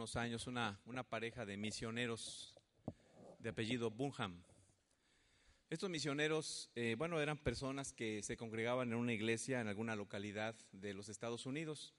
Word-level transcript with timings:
Algunos 0.00 0.16
años 0.16 0.46
una, 0.46 0.80
una 0.86 1.02
pareja 1.02 1.44
de 1.44 1.58
misioneros 1.58 2.54
de 3.38 3.50
apellido 3.50 3.90
Bunham. 3.90 4.42
Estos 5.68 5.90
misioneros, 5.90 6.70
eh, 6.74 6.94
bueno, 6.96 7.20
eran 7.20 7.36
personas 7.36 7.92
que 7.92 8.22
se 8.22 8.38
congregaban 8.38 8.88
en 8.88 8.94
una 8.94 9.12
iglesia 9.12 9.60
en 9.60 9.68
alguna 9.68 9.96
localidad 9.96 10.54
de 10.72 10.94
los 10.94 11.10
Estados 11.10 11.44
Unidos. 11.44 11.92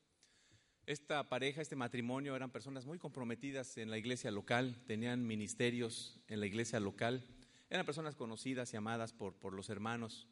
Esta 0.88 1.30
pareja, 1.30 1.62
este 1.62 1.76
matrimonio, 1.76 2.36
eran 2.36 2.50
personas 2.50 2.88
muy 2.88 2.98
comprometidas 2.98 3.78
en 3.78 3.92
la 3.92 4.00
iglesia 4.00 4.32
local, 4.32 4.82
tenían 4.88 5.28
ministerios 5.28 6.20
en 6.28 6.40
la 6.40 6.48
iglesia 6.48 6.80
local, 6.80 7.24
eran 7.70 7.86
personas 7.86 8.16
conocidas 8.16 8.74
y 8.74 8.78
amadas 8.78 9.14
por, 9.14 9.36
por 9.36 9.54
los 9.54 9.70
hermanos. 9.70 10.28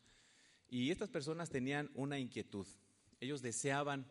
Y 0.70 0.90
estas 0.90 1.10
personas 1.10 1.52
tenían 1.52 1.92
una 1.94 2.18
inquietud. 2.18 2.66
Ellos 3.20 3.44
deseaban 3.44 4.08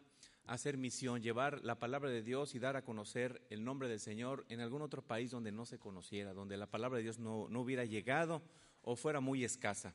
hacer 0.48 0.78
misión, 0.78 1.22
llevar 1.22 1.62
la 1.62 1.78
palabra 1.78 2.10
de 2.10 2.22
Dios 2.22 2.54
y 2.54 2.58
dar 2.58 2.76
a 2.76 2.82
conocer 2.82 3.42
el 3.50 3.62
nombre 3.62 3.88
del 3.88 4.00
Señor 4.00 4.46
en 4.48 4.60
algún 4.60 4.82
otro 4.82 5.02
país 5.02 5.30
donde 5.30 5.52
no 5.52 5.66
se 5.66 5.78
conociera, 5.78 6.32
donde 6.32 6.56
la 6.56 6.66
palabra 6.66 6.96
de 6.96 7.04
Dios 7.04 7.18
no, 7.18 7.48
no 7.48 7.60
hubiera 7.60 7.84
llegado 7.84 8.42
o 8.82 8.96
fuera 8.96 9.20
muy 9.20 9.44
escasa. 9.44 9.94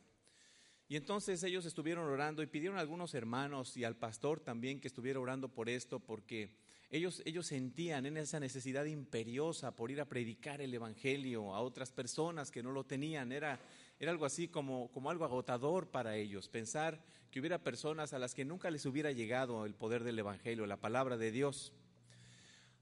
Y 0.87 0.95
entonces 0.95 1.41
ellos 1.43 1.65
estuvieron 1.65 2.05
orando 2.05 2.43
y 2.43 2.47
pidieron 2.47 2.77
a 2.77 2.81
algunos 2.81 3.15
hermanos 3.15 3.75
y 3.77 3.83
al 3.83 3.95
pastor 3.95 4.39
también 4.39 4.79
que 4.79 4.87
estuviera 4.87 5.19
orando 5.19 5.49
por 5.49 5.69
esto, 5.69 5.99
porque 5.99 6.55
ellos, 6.91 7.23
ellos 7.25 7.47
sentían 7.47 8.05
en 8.05 8.17
esa 8.17 8.39
necesidad 8.39 8.85
imperiosa 8.85 9.75
por 9.75 9.89
ir 9.89 9.99
a 9.99 10.05
predicar 10.05 10.61
el 10.61 10.71
Evangelio 10.71 11.55
a 11.55 11.61
otras 11.61 11.91
personas 11.91 12.51
que 12.51 12.61
no 12.61 12.71
lo 12.71 12.83
tenían. 12.83 13.31
Era, 13.31 13.59
era 13.99 14.11
algo 14.11 14.25
así 14.25 14.49
como, 14.49 14.91
como 14.91 15.09
algo 15.09 15.25
agotador 15.25 15.89
para 15.89 16.15
ellos, 16.15 16.47
pensar 16.47 17.03
que 17.33 17.39
hubiera 17.39 17.57
personas 17.57 18.13
a 18.13 18.19
las 18.19 18.35
que 18.35 18.45
nunca 18.45 18.69
les 18.69 18.85
hubiera 18.85 19.11
llegado 19.11 19.65
el 19.65 19.73
poder 19.73 20.03
del 20.03 20.19
Evangelio, 20.19 20.67
la 20.67 20.79
palabra 20.79 21.17
de 21.17 21.31
Dios. 21.31 21.73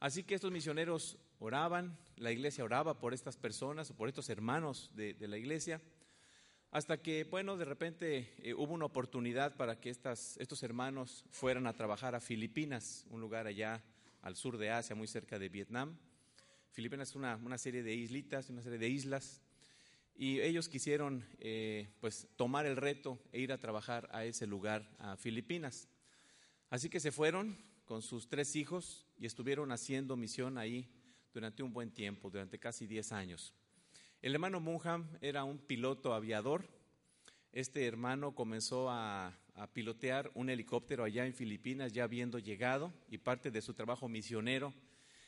Así 0.02 0.26
que 0.26 0.36
estos 0.36 0.52
misioneros 0.52 1.18
oraban, 1.40 1.98
la 2.18 2.34
iglesia 2.34 2.66
oraba 2.66 3.00
por 3.00 3.14
estas 3.14 3.38
personas 3.38 3.90
o 3.90 3.96
por 3.96 4.10
estos 4.10 4.28
hermanos 4.28 4.92
de, 4.94 5.16
la 5.22 5.38
iglesia, 5.38 5.80
hasta 6.70 7.02
que, 7.02 7.24
bueno, 7.24 7.56
de 7.56 7.64
repente 7.64 8.34
eh, 8.40 8.54
hubo 8.54 8.74
una 8.74 8.88
oportunidad 8.88 9.56
para 9.56 9.80
que 9.80 9.90
estas, 9.90 10.36
estos 10.36 10.64
hermanos 10.64 11.24
fueran 11.30 11.66
a 11.66 11.72
trabajar 11.72 12.14
a 12.14 12.20
Filipinas, 12.20 13.06
un 13.10 13.22
lugar 13.22 13.48
allá 13.48 13.82
al 14.22 14.36
sur 14.36 14.58
de 14.58 14.70
Asia, 14.70 14.98
muy 14.98 15.08
cerca 15.08 15.40
de 15.40 15.48
Vietnam. 15.48 15.98
Filipinas 16.74 17.12
es 17.12 17.16
una, 17.16 17.38
una 17.38 17.58
serie 17.58 17.84
de 17.84 17.96
islitas, 17.96 18.50
una 18.50 18.64
serie 18.64 18.80
de 18.80 18.90
islas, 18.90 19.42
y 20.16 20.40
ellos 20.42 20.70
quisieron 20.70 21.26
eh, 21.40 21.90
pues 22.00 22.28
tomar 22.36 22.66
el 22.66 22.78
reto 22.78 23.20
e 23.32 23.40
ir 23.40 23.52
a 23.52 23.58
trabajar 23.58 24.08
a 24.12 24.26
ese 24.26 24.46
lugar, 24.48 24.90
a 25.00 25.18
Filipinas. 25.18 25.88
Así 26.70 26.90
que 26.90 27.00
se 27.00 27.12
fueron 27.12 27.58
con 27.86 28.02
sus 28.02 28.28
tres 28.28 28.56
hijos 28.56 29.08
y 29.18 29.26
estuvieron 29.26 29.72
haciendo 29.72 30.16
misión 30.16 30.58
ahí 30.58 30.88
durante 31.34 31.64
un 31.64 31.74
buen 31.74 31.92
tiempo, 31.92 32.30
durante 32.30 32.60
casi 32.60 32.88
10 32.88 33.12
años. 33.12 33.54
El 34.22 34.34
hermano 34.34 34.60
Munham 34.60 35.08
era 35.22 35.44
un 35.44 35.58
piloto 35.58 36.14
aviador. 36.14 36.68
Este 37.52 37.86
hermano 37.86 38.36
comenzó 38.36 38.90
a, 38.90 39.38
a, 39.56 39.68
pilotear 39.74 40.32
un 40.36 40.50
helicóptero 40.50 41.04
allá 41.04 41.26
en 41.26 41.34
Filipinas, 41.34 41.92
ya 41.92 42.04
habiendo 42.04 42.40
llegado, 42.40 42.94
y 43.10 43.18
parte 43.18 43.52
de 43.52 43.62
su 43.62 43.74
trabajo 43.74 44.08
misionero 44.08 44.74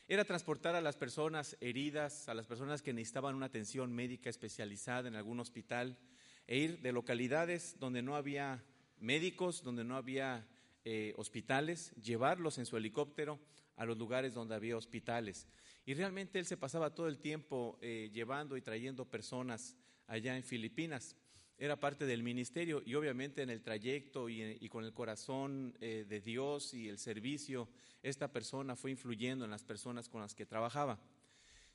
era 0.06 0.24
transportar 0.24 0.74
a 0.74 0.80
las 0.80 0.96
personas 0.96 1.56
heridas, 1.60 2.28
a 2.28 2.34
las 2.34 2.46
personas 2.46 2.82
que 2.82 2.92
necesitaban 2.92 3.34
una 3.34 3.46
atención 3.46 3.92
médica 3.92 4.28
especializada 4.28 5.08
en 5.08 5.14
algún 5.14 5.40
hospital, 5.40 5.98
e 6.46 6.58
ir 6.58 6.80
de 6.80 6.92
localidades 6.92 7.78
donde 7.78 8.02
no 8.02 8.16
había 8.16 8.62
médicos, 8.98 9.62
donde 9.62 9.84
no 9.84 9.96
había 9.96 10.46
eh, 10.84 11.14
hospitales, 11.16 11.92
llevarlos 12.02 12.58
en 12.58 12.66
su 12.66 12.76
helicóptero 12.76 13.40
a 13.76 13.86
los 13.86 13.96
lugares 13.96 14.34
donde 14.34 14.54
había 14.54 14.76
hospitales. 14.76 15.48
Y 15.86 15.94
realmente 15.94 16.38
él 16.38 16.46
se 16.46 16.56
pasaba 16.56 16.94
todo 16.94 17.08
el 17.08 17.18
tiempo 17.18 17.78
eh, 17.80 18.10
llevando 18.12 18.56
y 18.56 18.62
trayendo 18.62 19.06
personas 19.06 19.76
allá 20.06 20.36
en 20.36 20.44
Filipinas. 20.44 21.16
Era 21.56 21.78
parte 21.78 22.04
del 22.04 22.22
ministerio 22.22 22.82
y 22.84 22.94
obviamente 22.94 23.42
en 23.42 23.50
el 23.50 23.62
trayecto 23.62 24.28
y, 24.28 24.68
con 24.68 24.84
el 24.84 24.92
corazón 24.92 25.76
eh, 25.80 26.04
de 26.08 26.20
Dios 26.20 26.74
y 26.74 26.88
el 26.88 26.98
servicio, 26.98 27.68
esta 28.02 28.32
persona 28.32 28.74
fue 28.74 28.90
influyendo 28.90 29.44
en 29.44 29.52
las 29.52 29.62
personas 29.62 30.08
con 30.08 30.20
las 30.20 30.34
que 30.34 30.46
trabajaba. 30.46 30.98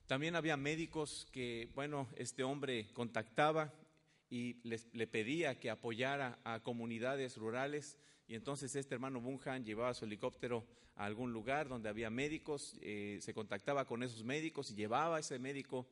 También 0.06 0.36
había 0.36 0.58
médicos 0.58 1.28
que, 1.32 1.70
bueno, 1.76 2.10
este 2.18 2.44
hombre 2.44 2.90
contactaba 2.94 3.74
y 4.30 4.58
les, 4.68 4.88
le 4.94 5.08
pedía 5.08 5.60
que 5.60 5.70
apoyara 5.70 6.40
a 6.44 6.60
comunidades 6.60 7.38
rurales 7.38 7.98
y 8.28 8.36
entonces 8.36 8.76
este 8.76 8.96
hermano 8.96 9.22
Bunhan 9.22 9.66
llevaba 9.66 9.94
su 9.94 10.06
helicóptero 10.06 10.66
a 10.96 11.06
algún 11.06 11.32
lugar 11.32 11.70
donde 11.70 11.90
había 11.90 12.10
médicos, 12.10 12.78
eh, 12.82 13.18
se 13.22 13.34
contactaba 13.34 13.86
con 13.86 14.04
esos 14.04 14.24
médicos 14.24 14.70
y 14.70 14.76
llevaba 14.76 15.18
a 15.18 15.20
ese 15.22 15.40
médico 15.40 15.88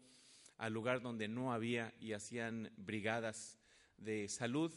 al 0.58 0.74
lugar 0.74 1.02
donde 1.02 1.28
no 1.28 1.53
había 1.53 1.94
y 2.00 2.12
hacían 2.12 2.72
brigadas 2.76 3.58
de 3.97 4.28
salud 4.28 4.72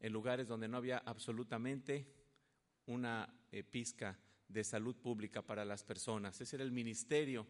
en 0.00 0.12
lugares 0.12 0.46
donde 0.46 0.68
no 0.68 0.76
había 0.76 0.98
absolutamente 0.98 2.06
una 2.86 3.28
eh, 3.50 3.62
pizca 3.62 4.18
de 4.48 4.62
salud 4.64 4.96
pública 4.96 5.42
para 5.42 5.64
las 5.64 5.82
personas. 5.82 6.40
Ese 6.40 6.56
era 6.56 6.64
el 6.64 6.72
ministerio 6.72 7.46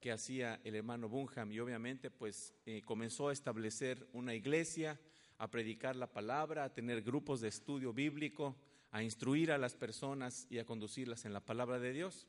que 0.00 0.12
hacía 0.12 0.60
el 0.64 0.74
hermano 0.74 1.08
Bunham 1.08 1.50
y 1.52 1.60
obviamente 1.60 2.10
pues 2.10 2.54
eh, 2.66 2.82
comenzó 2.82 3.28
a 3.28 3.32
establecer 3.32 4.06
una 4.12 4.34
iglesia, 4.34 5.00
a 5.38 5.50
predicar 5.50 5.96
la 5.96 6.12
palabra, 6.12 6.64
a 6.64 6.72
tener 6.72 7.02
grupos 7.02 7.40
de 7.40 7.48
estudio 7.48 7.92
bíblico, 7.92 8.56
a 8.90 9.02
instruir 9.02 9.52
a 9.52 9.58
las 9.58 9.74
personas 9.74 10.46
y 10.50 10.58
a 10.58 10.66
conducirlas 10.66 11.24
en 11.24 11.32
la 11.32 11.40
palabra 11.40 11.78
de 11.78 11.92
Dios. 11.92 12.26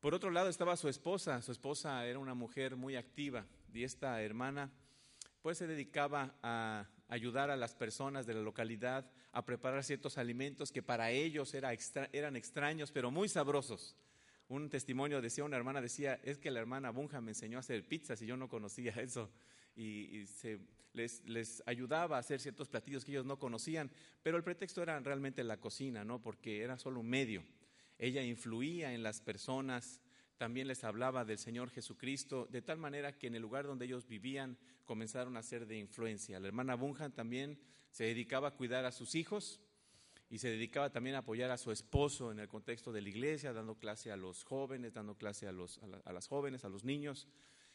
Por 0.00 0.14
otro 0.14 0.30
lado 0.30 0.48
estaba 0.48 0.76
su 0.76 0.88
esposa, 0.88 1.42
su 1.42 1.52
esposa 1.52 2.06
era 2.06 2.18
una 2.18 2.34
mujer 2.34 2.76
muy 2.76 2.96
activa 2.96 3.46
y 3.72 3.84
esta 3.84 4.22
hermana 4.22 4.72
pues 5.42 5.58
se 5.58 5.66
dedicaba 5.66 6.34
a 6.42 6.88
ayudar 7.10 7.50
a 7.50 7.56
las 7.56 7.74
personas 7.74 8.24
de 8.24 8.34
la 8.34 8.40
localidad 8.40 9.10
a 9.32 9.44
preparar 9.44 9.84
ciertos 9.84 10.16
alimentos 10.16 10.72
que 10.72 10.82
para 10.82 11.10
ellos 11.10 11.52
era 11.54 11.72
eran 12.12 12.36
extraños 12.36 12.92
pero 12.92 13.10
muy 13.10 13.28
sabrosos. 13.28 13.96
Un 14.48 14.68
testimonio 14.68 15.20
decía, 15.20 15.44
una 15.44 15.56
hermana 15.56 15.80
decía, 15.80 16.18
es 16.24 16.38
que 16.38 16.50
la 16.50 16.58
hermana 16.58 16.90
Bunja 16.90 17.20
me 17.20 17.30
enseñó 17.30 17.58
a 17.58 17.60
hacer 17.60 17.86
pizzas 17.86 18.20
y 18.22 18.26
yo 18.26 18.36
no 18.36 18.48
conocía 18.48 18.92
eso. 19.00 19.30
Y, 19.76 20.18
y 20.18 20.26
se, 20.26 20.58
les, 20.92 21.24
les, 21.24 21.62
ayudaba 21.66 22.16
a 22.16 22.20
hacer 22.20 22.40
ciertos 22.40 22.68
platillos 22.68 23.04
que 23.04 23.12
ellos 23.12 23.26
no 23.26 23.38
conocían, 23.38 23.90
pero 24.22 24.36
el 24.36 24.42
pretexto 24.42 24.82
era 24.82 24.98
realmente 24.98 25.44
la 25.44 25.58
cocina, 25.58 26.04
¿no? 26.04 26.20
Porque 26.20 26.62
era 26.62 26.78
solo 26.78 27.00
un 27.00 27.08
medio. 27.08 27.44
Ella 27.98 28.22
influía 28.22 28.92
en 28.92 29.02
las 29.02 29.20
personas, 29.20 30.00
también 30.40 30.68
les 30.68 30.84
hablaba 30.84 31.26
del 31.26 31.36
Señor 31.36 31.68
Jesucristo, 31.68 32.48
de 32.50 32.62
tal 32.62 32.78
manera 32.78 33.18
que 33.18 33.26
en 33.26 33.34
el 33.34 33.42
lugar 33.42 33.66
donde 33.66 33.84
ellos 33.84 34.08
vivían 34.08 34.56
comenzaron 34.86 35.36
a 35.36 35.42
ser 35.42 35.66
de 35.66 35.76
influencia. 35.76 36.40
La 36.40 36.48
hermana 36.48 36.76
Bunhan 36.76 37.12
también 37.12 37.60
se 37.90 38.04
dedicaba 38.04 38.48
a 38.48 38.50
cuidar 38.52 38.86
a 38.86 38.90
sus 38.90 39.14
hijos 39.16 39.60
y 40.30 40.38
se 40.38 40.48
dedicaba 40.48 40.88
también 40.88 41.16
a 41.16 41.18
apoyar 41.18 41.50
a 41.50 41.58
su 41.58 41.70
esposo 41.72 42.32
en 42.32 42.38
el 42.38 42.48
contexto 42.48 42.90
de 42.90 43.02
la 43.02 43.10
iglesia, 43.10 43.52
dando 43.52 43.74
clase 43.74 44.10
a 44.10 44.16
los 44.16 44.42
jóvenes, 44.44 44.94
dando 44.94 45.14
clase 45.14 45.46
a, 45.46 45.52
los, 45.52 45.76
a, 45.82 45.86
la, 45.86 45.98
a 46.06 46.10
las 46.14 46.26
jóvenes, 46.26 46.64
a 46.64 46.70
los 46.70 46.84
niños. 46.84 47.28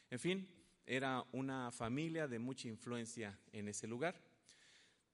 En 0.10 0.18
fin, 0.18 0.50
era 0.88 1.24
una 1.34 1.72
familia 1.72 2.28
de 2.28 2.40
mucha 2.40 2.68
influencia 2.68 3.40
en 3.52 3.68
ese 3.68 3.86
lugar. 3.86 4.20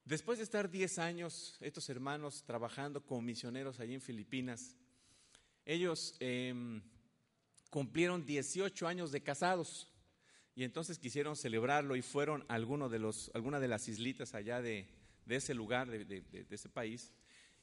Después 0.05 0.37
de 0.37 0.45
estar 0.45 0.71
10 0.71 0.99
años, 0.99 1.57
estos 1.59 1.89
hermanos 1.89 2.45
trabajando 2.45 3.03
como 3.03 3.21
misioneros 3.21 3.81
allí 3.81 3.95
en 3.95 4.01
Filipinas, 4.01 4.77
ellos 5.65 6.15
eh, 6.21 6.81
cumplieron 7.71 8.25
18 8.25 8.85
años 8.87 9.11
de 9.11 9.23
casados 9.23 9.87
y 10.53 10.63
entonces 10.63 10.99
quisieron 10.99 11.35
celebrarlo 11.35 11.95
y 11.95 12.01
fueron 12.03 12.45
a 12.49 12.59
de 12.59 12.99
los, 12.99 13.31
alguna 13.33 13.59
de 13.59 13.69
las 13.69 13.87
islitas 13.87 14.35
allá 14.35 14.61
de, 14.61 14.85
de 15.25 15.37
ese 15.37 15.53
lugar, 15.53 15.89
de, 15.89 16.45
ese 16.49 16.69
país, 16.69 17.13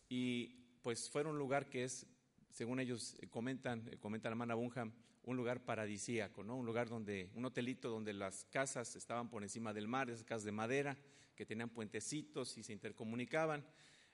y 0.09 0.65
pues 0.83 1.11
fueron 1.11 1.33
un 1.33 1.39
lugar 1.39 1.69
que 1.69 1.85
es, 1.85 2.07
según 2.51 2.81
ellos 2.81 3.17
comentan, 3.29 3.83
comenta 4.01 4.31
la 4.31 4.33
hermana 4.33 4.55
Bunham, 4.55 4.93
un 5.25 5.37
lugar 5.37 5.63
paradisíaco, 5.67 6.43
¿no? 6.43 6.57
Un 6.57 6.65
lugar 6.65 6.89
donde, 6.89 7.31
un 7.35 7.45
hotelito 7.45 7.91
donde 7.91 8.15
las 8.15 8.47
casas 8.47 8.97
estaban 8.97 9.29
por 9.29 9.43
encima 9.43 9.75
del 9.75 9.87
mar, 9.87 10.09
esas 10.09 10.25
casas 10.25 10.45
de 10.45 10.53
madera, 10.53 10.97
que 11.37 11.45
tenían 11.45 11.69
puentecitos 11.69 12.57
y 12.57 12.63
se 12.63 12.73
intercomunicaban, 12.73 13.63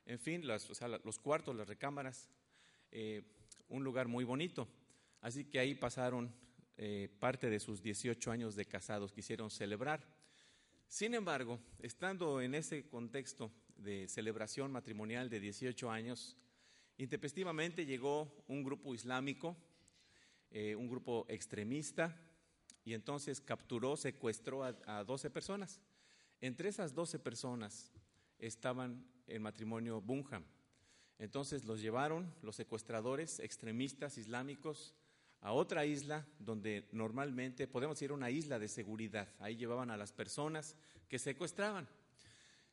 en 0.06 0.18
fin, 0.18 0.44
las, 0.44 0.68
o 0.68 0.88
los 1.04 1.18
cuartos, 1.20 1.54
las 1.54 1.68
recámaras, 1.68 2.28
eh, 2.90 3.22
un 3.68 3.84
lugar 3.84 4.08
muy 4.08 4.24
bonito. 4.24 4.68
Así 5.24 5.46
que 5.46 5.58
ahí 5.58 5.74
pasaron 5.74 6.30
eh, 6.76 7.08
parte 7.18 7.48
de 7.48 7.58
sus 7.58 7.80
18 7.80 8.30
años 8.30 8.56
de 8.56 8.66
casados, 8.66 9.10
quisieron 9.10 9.50
celebrar. 9.50 10.06
Sin 10.86 11.14
embargo, 11.14 11.58
estando 11.78 12.42
en 12.42 12.54
ese 12.54 12.86
contexto 12.90 13.50
de 13.78 14.06
celebración 14.06 14.70
matrimonial 14.70 15.30
de 15.30 15.40
18 15.40 15.90
años, 15.90 16.36
intempestivamente 16.98 17.86
llegó 17.86 18.44
un 18.48 18.62
grupo 18.62 18.94
islámico, 18.94 19.56
eh, 20.50 20.74
un 20.76 20.90
grupo 20.90 21.24
extremista, 21.30 22.14
y 22.84 22.92
entonces 22.92 23.40
capturó, 23.40 23.96
secuestró 23.96 24.62
a, 24.62 24.76
a 24.84 25.04
12 25.04 25.30
personas. 25.30 25.80
Entre 26.42 26.68
esas 26.68 26.92
12 26.92 27.18
personas 27.18 27.90
estaban 28.38 29.02
el 29.26 29.40
matrimonio 29.40 30.02
Bunham. 30.02 30.44
Entonces 31.18 31.64
los 31.64 31.80
llevaron 31.80 32.30
los 32.42 32.56
secuestradores 32.56 33.40
extremistas 33.40 34.18
islámicos 34.18 34.94
a 35.44 35.52
otra 35.52 35.84
isla 35.84 36.26
donde 36.38 36.88
normalmente 36.92 37.68
podemos 37.68 38.00
ir 38.00 38.10
a 38.10 38.14
una 38.14 38.30
isla 38.30 38.58
de 38.58 38.66
seguridad. 38.66 39.28
Ahí 39.38 39.56
llevaban 39.56 39.90
a 39.90 39.96
las 39.98 40.10
personas 40.10 40.74
que 41.06 41.18
secuestraban. 41.18 41.86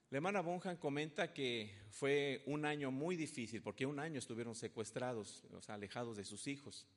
La 0.10 0.18
hermana 0.18 0.40
Bonham 0.40 0.78
comenta 0.78 1.34
que 1.34 1.70
fue 1.90 2.42
un 2.46 2.64
año 2.64 2.90
muy 2.90 3.18
difícil 3.18 3.62
porque 3.62 3.86
un 3.86 4.00
año 4.00 4.20
estuvieron 4.20 4.56
secuestrados, 4.56 5.44
o 5.52 5.62
sea, 5.62 5.76
alejados 5.76 6.16
de 6.16 6.24
sus 6.24 6.48
hijos. 6.48 6.88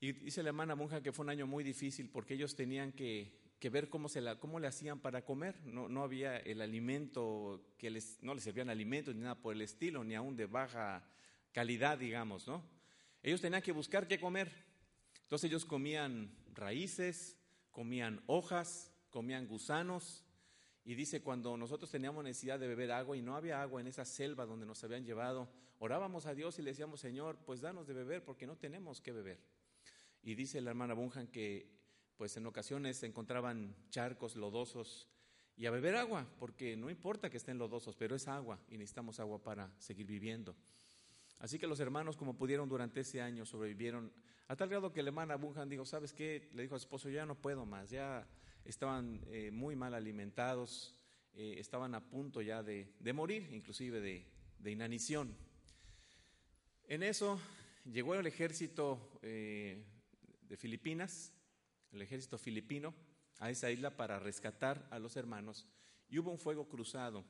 Y 0.00 0.12
dice 0.12 0.42
la 0.42 0.48
hermana 0.48 0.74
Bonham 0.74 1.02
que 1.02 1.12
fue 1.12 1.24
un 1.24 1.30
año 1.30 1.46
muy 1.46 1.64
difícil 1.64 2.08
porque 2.08 2.32
ellos 2.32 2.56
tenían 2.56 2.92
que, 2.92 3.30
que 3.60 3.68
ver 3.68 3.90
cómo, 3.90 4.08
se 4.08 4.22
la, 4.22 4.40
cómo 4.40 4.58
le 4.58 4.68
hacían 4.68 5.00
para 5.00 5.22
comer. 5.22 5.60
No, 5.66 5.90
no 5.90 6.02
había 6.02 6.38
el 6.38 6.62
alimento, 6.62 7.74
que 7.76 7.90
les, 7.90 8.22
no 8.22 8.32
les 8.32 8.42
servían 8.42 8.70
alimentos 8.70 9.14
ni 9.14 9.20
nada 9.20 9.34
por 9.34 9.54
el 9.54 9.60
estilo, 9.60 10.02
ni 10.02 10.14
aún 10.14 10.34
de 10.34 10.46
baja 10.46 11.06
calidad, 11.52 11.98
digamos, 11.98 12.46
¿no? 12.46 12.64
Ellos 13.22 13.42
tenían 13.42 13.60
que 13.60 13.72
buscar 13.72 14.08
qué 14.08 14.18
comer. 14.18 14.67
Entonces 15.28 15.50
ellos 15.50 15.66
comían 15.66 16.34
raíces, 16.54 17.36
comían 17.70 18.22
hojas, 18.24 18.90
comían 19.10 19.46
gusanos. 19.46 20.24
Y 20.86 20.94
dice, 20.94 21.20
cuando 21.20 21.54
nosotros 21.58 21.90
teníamos 21.90 22.24
necesidad 22.24 22.58
de 22.58 22.66
beber 22.66 22.90
agua 22.92 23.14
y 23.14 23.20
no 23.20 23.36
había 23.36 23.60
agua 23.60 23.82
en 23.82 23.88
esa 23.88 24.06
selva 24.06 24.46
donde 24.46 24.64
nos 24.64 24.82
habían 24.84 25.04
llevado, 25.04 25.52
orábamos 25.80 26.24
a 26.24 26.34
Dios 26.34 26.58
y 26.58 26.62
le 26.62 26.70
decíamos, 26.70 27.00
Señor, 27.00 27.36
pues 27.44 27.60
danos 27.60 27.86
de 27.86 27.92
beber 27.92 28.24
porque 28.24 28.46
no 28.46 28.56
tenemos 28.56 29.02
que 29.02 29.12
beber. 29.12 29.38
Y 30.22 30.34
dice 30.34 30.62
la 30.62 30.70
hermana 30.70 30.94
Bunhan 30.94 31.26
que 31.26 31.76
pues 32.16 32.34
en 32.38 32.46
ocasiones 32.46 32.96
se 32.96 33.04
encontraban 33.04 33.76
charcos 33.90 34.34
lodosos 34.34 35.10
y 35.58 35.66
a 35.66 35.70
beber 35.70 35.96
agua, 35.96 36.26
porque 36.38 36.74
no 36.74 36.88
importa 36.88 37.28
que 37.28 37.36
estén 37.36 37.58
lodosos, 37.58 37.96
pero 37.96 38.16
es 38.16 38.28
agua 38.28 38.58
y 38.70 38.78
necesitamos 38.78 39.20
agua 39.20 39.42
para 39.42 39.70
seguir 39.78 40.06
viviendo. 40.06 40.56
Así 41.38 41.58
que 41.58 41.66
los 41.66 41.80
hermanos, 41.80 42.16
como 42.16 42.36
pudieron 42.36 42.68
durante 42.68 43.00
ese 43.00 43.20
año, 43.20 43.46
sobrevivieron 43.46 44.12
a 44.48 44.56
tal 44.56 44.68
grado 44.68 44.92
que 44.92 45.02
la 45.02 45.10
hermana 45.10 45.36
Bunhan 45.36 45.68
dijo, 45.68 45.84
¿sabes 45.84 46.12
qué? 46.12 46.48
Le 46.54 46.62
dijo 46.62 46.74
a 46.74 46.78
su 46.78 46.84
esposo, 46.84 47.10
ya 47.10 47.26
no 47.26 47.34
puedo 47.34 47.66
más, 47.66 47.90
ya 47.90 48.26
estaban 48.64 49.20
eh, 49.26 49.50
muy 49.50 49.76
mal 49.76 49.94
alimentados, 49.94 50.94
eh, 51.34 51.56
estaban 51.58 51.94
a 51.94 52.00
punto 52.00 52.40
ya 52.40 52.62
de, 52.62 52.92
de 52.98 53.12
morir, 53.12 53.48
inclusive 53.52 54.00
de, 54.00 54.26
de, 54.58 54.70
inanición. 54.70 55.36
En 56.84 57.02
eso 57.02 57.38
llegó 57.84 58.14
el 58.14 58.26
ejército 58.26 59.18
eh, 59.22 59.84
de 60.48 60.56
Filipinas, 60.56 61.32
el 61.92 62.02
ejército 62.02 62.38
filipino, 62.38 62.94
a 63.38 63.50
esa 63.50 63.70
isla 63.70 63.96
para 63.96 64.18
rescatar 64.18 64.88
a 64.90 64.98
los 64.98 65.16
hermanos 65.16 65.66
y 66.08 66.18
hubo 66.18 66.30
un 66.30 66.38
fuego 66.38 66.68
cruzado 66.68 67.24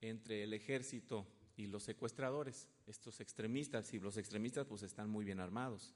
entre 0.00 0.42
el 0.42 0.52
ejército 0.52 1.26
y 1.56 1.66
los 1.66 1.82
secuestradores, 1.82 2.68
estos 2.86 3.20
extremistas, 3.20 3.92
y 3.94 4.00
los 4.00 4.16
extremistas 4.16 4.66
pues 4.66 4.82
están 4.82 5.08
muy 5.08 5.24
bien 5.24 5.40
armados. 5.40 5.94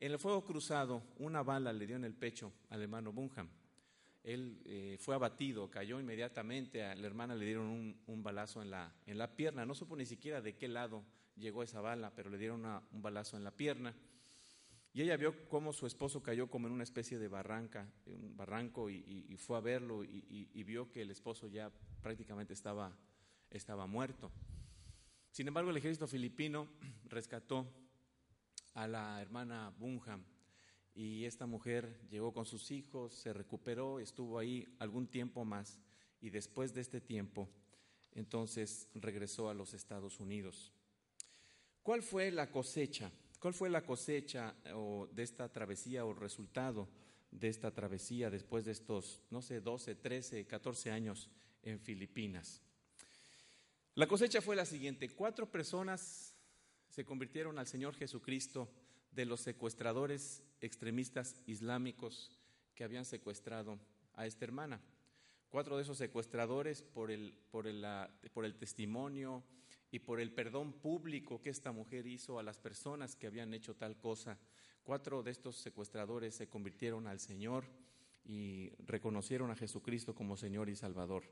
En 0.00 0.12
el 0.12 0.18
fuego 0.18 0.44
cruzado, 0.44 1.02
una 1.18 1.42
bala 1.42 1.72
le 1.72 1.86
dio 1.86 1.96
en 1.96 2.04
el 2.04 2.14
pecho 2.14 2.52
al 2.70 2.82
hermano 2.82 3.12
Bunham. 3.12 3.48
Él 4.22 4.60
eh, 4.64 4.96
fue 5.00 5.14
abatido, 5.14 5.70
cayó 5.70 6.00
inmediatamente, 6.00 6.84
a 6.84 6.94
la 6.94 7.06
hermana 7.06 7.34
le 7.34 7.44
dieron 7.44 7.66
un, 7.66 8.00
un 8.06 8.22
balazo 8.22 8.62
en 8.62 8.70
la, 8.70 8.94
en 9.06 9.18
la, 9.18 9.34
pierna, 9.34 9.64
no 9.64 9.74
supo 9.74 9.96
ni 9.96 10.06
siquiera 10.06 10.40
de 10.40 10.56
qué 10.56 10.68
lado 10.68 11.04
llegó 11.36 11.62
esa 11.62 11.80
bala, 11.80 12.12
pero 12.14 12.30
le 12.30 12.38
dieron 12.38 12.60
una, 12.60 12.82
un 12.92 13.02
balazo 13.02 13.36
en 13.36 13.44
la 13.44 13.50
pierna. 13.50 13.94
Y 14.92 15.02
ella 15.02 15.16
vio 15.16 15.48
cómo 15.48 15.72
su 15.72 15.86
esposo 15.86 16.22
cayó 16.22 16.50
como 16.50 16.66
en 16.66 16.72
una 16.72 16.82
especie 16.82 17.18
de 17.18 17.28
barranca, 17.28 17.88
un 18.06 18.36
barranco, 18.36 18.90
y, 18.90 18.96
y, 18.96 19.32
y 19.32 19.36
fue 19.36 19.56
a 19.56 19.60
verlo 19.60 20.02
y, 20.02 20.48
y, 20.52 20.62
vio 20.64 20.90
que 20.90 21.02
el 21.02 21.10
esposo 21.10 21.46
ya 21.46 21.70
prácticamente 22.02 22.54
estaba, 22.54 22.92
estaba 23.50 23.86
muerto. 23.86 24.32
Sin 25.30 25.46
embargo, 25.46 25.70
el 25.70 25.76
ejército 25.76 26.08
filipino 26.08 26.68
rescató 27.08 27.66
a 28.74 28.88
la 28.88 29.22
hermana 29.22 29.72
Bunham 29.78 30.24
y 30.94 31.24
esta 31.24 31.46
mujer 31.46 32.00
llegó 32.10 32.32
con 32.32 32.46
sus 32.46 32.70
hijos, 32.72 33.14
se 33.14 33.32
recuperó, 33.32 34.00
estuvo 34.00 34.38
ahí 34.38 34.66
algún 34.80 35.06
tiempo 35.06 35.44
más 35.44 35.78
y 36.20 36.30
después 36.30 36.74
de 36.74 36.80
este 36.80 37.00
tiempo, 37.00 37.48
entonces 38.12 38.88
regresó 38.94 39.48
a 39.48 39.54
los 39.54 39.72
Estados 39.72 40.18
Unidos. 40.18 40.72
¿Cuál 41.82 42.02
fue 42.02 42.32
la 42.32 42.50
cosecha? 42.50 43.10
¿Cuál 43.38 43.54
fue 43.54 43.70
la 43.70 43.86
cosecha 43.86 44.54
o, 44.74 45.08
de 45.12 45.22
esta 45.22 45.48
travesía 45.50 46.04
o 46.04 46.12
resultado 46.12 46.88
de 47.30 47.48
esta 47.48 47.70
travesía 47.70 48.30
después 48.30 48.64
de 48.64 48.72
estos, 48.72 49.22
no 49.30 49.40
sé, 49.40 49.60
12, 49.60 49.94
13, 49.94 50.46
14 50.46 50.90
años 50.90 51.30
en 51.62 51.78
Filipinas? 51.78 52.62
La 53.96 54.06
cosecha 54.06 54.40
fue 54.40 54.54
la 54.54 54.64
siguiente. 54.64 55.08
Cuatro 55.08 55.50
personas 55.50 56.36
se 56.88 57.04
convirtieron 57.04 57.58
al 57.58 57.66
Señor 57.66 57.94
Jesucristo 57.94 58.68
de 59.10 59.24
los 59.24 59.40
secuestradores 59.40 60.44
extremistas 60.60 61.36
islámicos 61.46 62.38
que 62.74 62.84
habían 62.84 63.04
secuestrado 63.04 63.80
a 64.14 64.26
esta 64.26 64.44
hermana. 64.44 64.80
Cuatro 65.48 65.76
de 65.76 65.82
esos 65.82 65.98
secuestradores, 65.98 66.82
por 66.82 67.10
el, 67.10 67.34
testimonio, 68.58 69.42
y 69.90 69.98
por 69.98 70.20
el 70.20 70.32
perdón 70.32 70.72
público 70.72 71.42
que 71.42 71.50
esta 71.50 71.72
mujer 71.72 72.06
hizo 72.06 72.38
a 72.38 72.44
las 72.44 72.58
personas 72.58 73.16
que 73.16 73.26
habían 73.26 73.52
hecho 73.54 73.74
tal 73.74 73.98
cosa. 73.98 74.38
Cuatro 74.84 75.24
de 75.24 75.32
estos 75.32 75.56
secuestradores 75.56 76.36
se 76.36 76.48
convirtieron 76.48 77.08
al 77.08 77.18
Señor 77.18 77.64
y 78.24 78.70
reconocieron 78.86 79.50
a 79.50 79.56
Jesucristo 79.56 80.14
como 80.14 80.36
Señor 80.36 80.68
y 80.68 80.76
Salvador. 80.76 81.24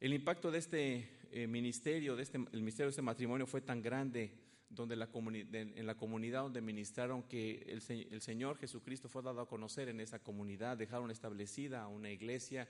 El 0.00 0.12
impacto 0.12 0.50
de 0.50 0.58
este 0.58 1.08
eh, 1.30 1.46
ministerio, 1.46 2.16
de 2.16 2.22
este, 2.22 2.38
el 2.38 2.60
ministerio 2.60 2.86
de 2.86 2.90
este 2.90 3.02
matrimonio 3.02 3.46
fue 3.46 3.60
tan 3.60 3.82
grande 3.82 4.32
donde 4.68 4.94
en 4.94 5.86
la 5.86 5.96
comunidad 5.96 6.42
donde 6.42 6.60
ministraron 6.60 7.22
que 7.22 7.64
el, 7.68 8.20
Señor 8.20 8.58
Jesucristo 8.58 9.08
fue 9.08 9.22
dado 9.22 9.40
a 9.40 9.48
conocer 9.48 9.88
en 9.88 10.00
esa 10.00 10.18
comunidad, 10.18 10.76
dejaron 10.76 11.10
establecida 11.12 11.86
una 11.86 12.10
iglesia 12.10 12.68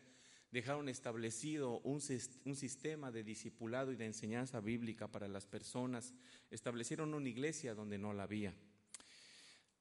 dejaron 0.55 0.89
establecido 0.89 1.81
un, 1.81 2.01
sistema 2.01 3.11
de 3.11 3.25
discipulado 3.25 3.91
y 3.91 3.97
de 3.97 4.07
enseñanza 4.07 4.61
bíblica 4.61 5.09
para 5.09 5.27
las 5.27 5.47
personas, 5.47 6.15
establecieron 6.49 7.13
una 7.13 7.29
iglesia 7.29 7.75
donde 7.75 7.99
no 7.99 8.13
la 8.13 8.23
había. 8.23 8.55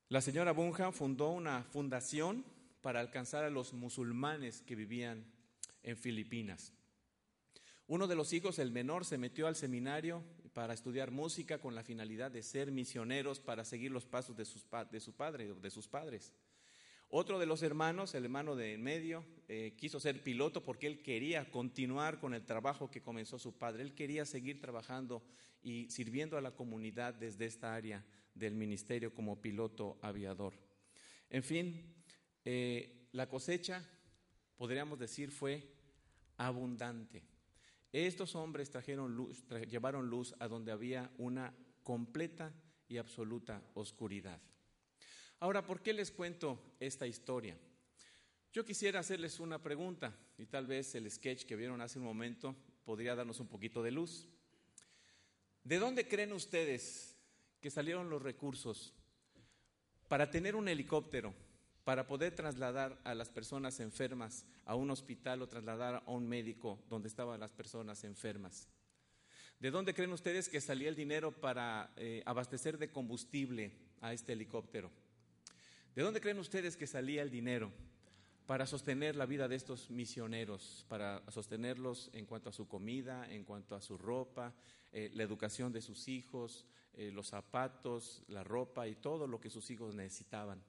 La 0.09 0.19
señora 0.19 0.51
Bunja 0.51 0.91
fundó 0.91 1.29
una 1.29 1.61
fundación 1.61 2.43
para 2.81 3.01
alcanzar 3.01 3.43
a 3.43 3.51
los 3.51 3.73
musulmanes 3.73 4.63
que 4.63 4.73
vivían 4.75 5.23
en 5.83 5.95
Filipinas. 5.95 6.73
Uno 7.87 8.07
de 8.07 8.15
los 8.15 8.31
hijos, 8.33 8.59
el 8.59 8.71
menor, 8.71 9.05
se 9.05 9.17
metió 9.17 9.47
al 9.47 9.55
seminario 9.55 10.23
para 10.53 10.73
estudiar 10.73 11.11
música 11.11 11.59
con 11.59 11.75
la 11.75 11.83
finalidad 11.83 12.31
de 12.31 12.43
ser 12.43 12.71
misioneros 12.71 13.39
para 13.39 13.65
seguir 13.65 13.91
los 13.91 14.05
pasos 14.05 14.37
de, 14.37 14.45
sus, 14.45 14.65
de 14.91 14.99
su 14.99 15.13
padre, 15.13 15.53
de 15.53 15.69
sus 15.69 15.87
padres. 15.87 16.33
Otro 17.09 17.37
de 17.37 17.45
los 17.45 17.61
hermanos, 17.61 18.15
el 18.15 18.23
hermano 18.23 18.55
de 18.55 18.73
en 18.73 18.81
medio, 18.81 19.25
eh, 19.47 19.75
quiso 19.77 19.99
ser 19.99 20.23
piloto 20.23 20.63
porque 20.63 20.87
él 20.87 21.03
quería 21.03 21.51
continuar 21.51 22.19
con 22.19 22.33
el 22.33 22.45
trabajo 22.45 22.89
que 22.89 23.03
comenzó 23.03 23.37
su 23.37 23.57
padre. 23.57 23.83
Él 23.83 23.93
quería 23.93 24.25
seguir 24.25 24.59
trabajando 24.59 25.23
y 25.61 25.89
sirviendo 25.89 26.37
a 26.37 26.41
la 26.41 26.55
comunidad 26.55 27.13
desde 27.13 27.45
esta 27.45 27.75
área 27.75 28.03
del 28.33 28.55
ministerio 28.55 29.13
como 29.13 29.41
piloto 29.41 29.99
aviador. 30.01 30.53
En 31.29 31.43
fin, 31.43 31.93
eh, 32.45 33.07
la 33.11 33.29
cosecha, 33.29 33.87
podríamos 34.55 34.97
decir, 34.97 35.29
fue 35.31 35.71
abundante. 36.37 37.32
Estos 37.93 38.33
hombres 38.33 38.71
trajeron 38.71 39.15
luz, 39.15 39.45
llevaron 39.69 40.09
luz 40.09 40.33
a 40.39 40.47
donde 40.47 40.71
había 40.71 41.11
una 41.19 41.53
completa 41.83 42.51
y 42.87 42.97
absoluta 42.97 43.61
oscuridad. 43.75 44.41
Ahora, 45.39 45.63
¿por 45.65 45.81
qué 45.81 45.93
les 45.93 46.09
cuento 46.09 46.75
esta 46.79 47.05
historia? 47.05 47.55
Yo 48.51 48.65
quisiera 48.65 48.99
hacerles 48.99 49.39
una 49.39 49.61
pregunta 49.61 50.17
y 50.39 50.47
tal 50.47 50.65
vez 50.65 50.95
el 50.95 51.09
sketch 51.09 51.45
que 51.45 51.55
vieron 51.55 51.81
hace 51.81 51.99
un 51.99 52.05
momento 52.05 52.55
podría 52.83 53.15
darnos 53.15 53.39
un 53.39 53.47
poquito 53.47 53.83
de 53.83 53.91
luz. 53.91 54.27
¿De 55.63 55.77
dónde 55.77 56.07
creen 56.07 56.33
ustedes 56.33 57.15
que 57.61 57.69
salieron 57.69 58.09
los 58.09 58.23
recursos 58.23 58.93
para 60.07 60.31
tener 60.31 60.55
un 60.55 60.67
helicóptero, 60.67 61.33
para 61.83 62.07
poder 62.07 62.35
trasladar 62.35 62.99
a 63.03 63.13
las 63.13 63.29
personas 63.29 63.79
enfermas 63.79 64.45
a 64.65 64.75
un 64.75 64.89
hospital 64.91 65.41
o 65.41 65.47
trasladar 65.47 66.03
a 66.05 66.11
un 66.11 66.27
médico 66.27 66.79
donde 66.89 67.07
estaban 67.07 67.39
las 67.39 67.51
personas 67.51 68.03
enfermas? 68.03 68.67
¿De 69.59 69.71
dónde 69.71 69.93
creen 69.93 70.11
ustedes 70.11 70.49
que 70.49 70.61
salía 70.61 70.89
el 70.89 70.95
dinero 70.95 71.31
para 71.31 71.93
eh, 71.95 72.21
abastecer 72.25 72.77
de 72.77 72.91
combustible 72.91 73.71
a 74.01 74.13
este 74.13 74.33
helicóptero? 74.33 74.91
¿De 75.95 76.01
dónde 76.01 76.21
creen 76.21 76.39
ustedes 76.39 76.75
que 76.75 76.87
salía 76.87 77.21
el 77.21 77.29
dinero 77.29 77.71
para 78.45 78.65
sostener 78.65 79.15
la 79.15 79.25
vida 79.25 79.47
de 79.47 79.55
estos 79.55 79.89
misioneros, 79.89 80.85
para 80.89 81.23
sostenerlos 81.31 82.09
en 82.13 82.25
cuanto 82.25 82.49
a 82.49 82.53
su 82.53 82.67
comida, 82.67 83.25
en 83.31 83.45
cuanto 83.45 83.75
a 83.75 83.81
su 83.81 83.97
ropa, 83.97 84.53
eh, 84.91 85.09
la 85.13 85.23
educación 85.23 85.71
de 85.71 85.81
sus 85.81 86.07
hijos, 86.07 86.65
eh, 86.93 87.11
los 87.13 87.27
zapatos, 87.27 88.23
la 88.27 88.43
ropa 88.43 88.87
y 88.87 88.95
todo 88.95 89.27
lo 89.27 89.39
que 89.39 89.49
sus 89.49 89.69
hijos 89.71 89.95
necesitaban? 89.95 90.61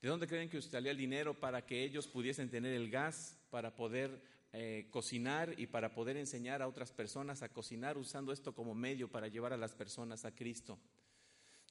¿De 0.00 0.08
dónde 0.08 0.28
creen 0.28 0.48
que 0.48 0.62
salía 0.62 0.92
el 0.92 0.96
dinero 0.96 1.34
para 1.34 1.66
que 1.66 1.82
ellos 1.82 2.06
pudiesen 2.06 2.50
tener 2.50 2.72
el 2.72 2.88
gas 2.88 3.36
para 3.50 3.74
poder 3.74 4.22
eh, 4.52 4.86
cocinar 4.90 5.58
y 5.58 5.66
para 5.66 5.92
poder 5.92 6.16
enseñar 6.16 6.62
a 6.62 6.68
otras 6.68 6.92
personas 6.92 7.42
a 7.42 7.48
cocinar 7.48 7.98
usando 7.98 8.32
esto 8.32 8.54
como 8.54 8.74
medio 8.74 9.10
para 9.10 9.26
llevar 9.26 9.52
a 9.52 9.56
las 9.56 9.74
personas 9.74 10.24
a 10.24 10.34
Cristo? 10.34 10.78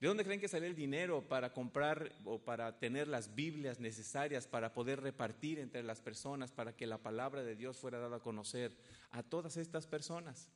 ¿De 0.01 0.07
dónde 0.07 0.25
creen 0.25 0.41
que 0.41 0.49
sale 0.49 0.67
el 0.67 0.75
dinero 0.75 1.27
para 1.27 1.53
comprar 1.53 2.11
o 2.25 2.37
para 2.37 2.77
tener 2.77 3.07
las 3.07 3.33
Biblias 3.33 3.79
necesarias 3.79 4.45
para 4.45 4.73
poder 4.73 5.01
repartir 5.01 5.57
entre 5.57 5.81
las 5.81 6.01
personas, 6.01 6.51
para 6.51 6.75
que 6.75 6.85
la 6.85 6.99
palabra 6.99 7.43
de 7.43 7.55
Dios 7.55 7.77
fuera 7.77 7.97
dada 7.97 8.17
a 8.17 8.21
conocer 8.21 8.77
a 9.09 9.23
todas 9.23 9.57
estas 9.57 9.87
personas? 9.87 10.49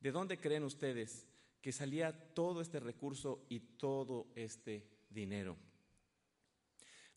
¿De 0.00 0.10
dónde 0.10 0.38
creen 0.38 0.64
ustedes 0.64 1.26
que 1.62 1.72
salía 1.72 2.34
todo 2.34 2.60
este 2.60 2.80
recurso 2.80 3.46
y 3.48 3.60
todo 3.60 4.26
este 4.34 4.86
dinero? 5.08 5.56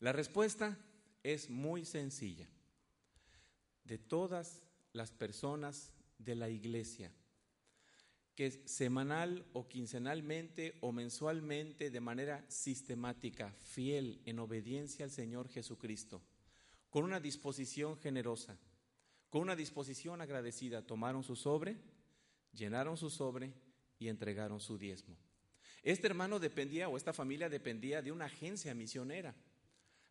La 0.00 0.12
respuesta 0.12 0.78
es 1.22 1.50
muy 1.50 1.84
sencilla. 1.84 2.48
De 3.84 3.98
todas 3.98 4.62
las 4.92 5.10
personas 5.12 5.92
de 6.18 6.34
la 6.34 6.48
iglesia 6.48 7.12
que 8.34 8.50
semanal 8.66 9.44
o 9.52 9.68
quincenalmente 9.68 10.78
o 10.80 10.92
mensualmente, 10.92 11.90
de 11.90 12.00
manera 12.00 12.42
sistemática, 12.48 13.52
fiel, 13.52 14.22
en 14.24 14.38
obediencia 14.38 15.04
al 15.04 15.10
Señor 15.10 15.50
Jesucristo, 15.50 16.22
con 16.88 17.04
una 17.04 17.20
disposición 17.20 17.98
generosa, 17.98 18.56
con 19.28 19.42
una 19.42 19.56
disposición 19.56 20.22
agradecida, 20.22 20.86
tomaron 20.86 21.22
su 21.22 21.36
sobre, 21.36 21.76
llenaron 22.54 22.96
su 22.96 23.10
sobre 23.10 23.52
y 23.98 24.08
entregaron 24.08 24.58
su 24.58 24.78
diezmo. 24.78 25.18
Este 25.82 26.06
hermano 26.06 26.38
dependía 26.38 26.88
o 26.88 26.96
esta 26.96 27.12
familia 27.12 27.50
dependía 27.50 28.00
de 28.00 28.10
una 28.10 28.24
agencia 28.24 28.74
misionera, 28.74 29.34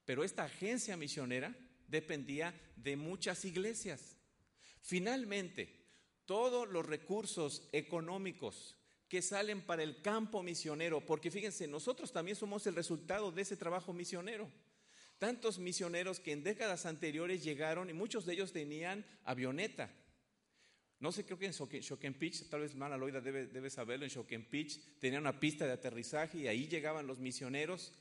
pero 0.10 0.24
esta 0.24 0.46
agencia 0.46 0.98
misionera 0.98 1.56
dependía 1.88 2.60
de 2.76 2.96
muchas 2.96 3.46
iglesias. 3.46 4.18
Finalmente, 4.82 5.86
todos 6.26 6.68
los 6.68 6.84
recursos 6.84 7.70
económicos 7.74 8.76
que 9.08 9.22
salen 9.22 9.62
para 9.62 9.84
el 9.84 10.02
campo 10.02 10.42
misionero, 10.42 11.06
porque 11.06 11.30
fíjense, 11.30 11.68
nosotros 11.68 12.12
también 12.12 12.36
somos 12.36 12.66
el 12.66 12.74
resultado 12.74 13.32
de 13.32 13.44
ese 13.44 13.56
trabajo 13.56 13.94
misionero. 13.94 14.52
Tantos 15.20 15.60
misioneros 15.60 16.20
que 16.20 16.32
en 16.32 16.42
décadas 16.42 16.88
anteriores 16.88 17.44
llegaron 17.44 17.92
y 17.92 17.94
muchos 17.94 18.26
de 18.26 18.34
ellos 18.34 18.52
tenían 18.52 19.06
avioneta. 19.26 19.94
No 21.00 21.12
sé, 21.12 21.24
creo 21.24 21.38
que 21.38 21.46
en 21.46 21.52
Shoken 21.52 22.18
tal 22.50 22.62
vez 22.62 22.74
Mana 22.74 22.98
Loida 22.98 23.22
debe, 23.22 23.70
saberlo, 23.70 24.06
en 24.06 24.12
Shoken 24.12 24.46
Pitch 24.46 24.98
tenían 24.98 25.22
una 25.22 25.40
pista 25.40 25.68
de 25.68 25.74
aterrizaje 25.74 26.40
y 26.40 26.48
ahí 26.48 26.68
llegaban 26.68 27.06
los 27.06 27.20
misioneros 27.20 27.94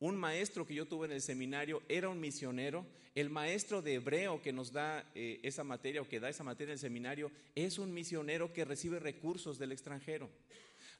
un 0.00 0.16
maestro 0.16 0.66
que 0.66 0.74
yo 0.74 0.88
tuve 0.88 1.06
en 1.06 1.12
el 1.12 1.20
seminario 1.20 1.82
era 1.88 2.08
un 2.08 2.18
misionero. 2.18 2.86
El 3.14 3.28
maestro 3.28 3.82
de 3.82 3.94
hebreo 3.94 4.40
que 4.40 4.52
nos 4.52 4.72
da 4.72 5.04
eh, 5.14 5.40
esa 5.42 5.62
materia 5.62 6.00
o 6.00 6.08
que 6.08 6.20
da 6.20 6.30
esa 6.30 6.42
materia 6.42 6.72
en 6.72 6.76
el 6.76 6.78
seminario 6.78 7.30
es 7.54 7.78
un 7.78 7.92
misionero 7.92 8.52
que 8.52 8.64
recibe 8.64 8.98
recursos 8.98 9.58
del 9.58 9.72
extranjero. 9.72 10.30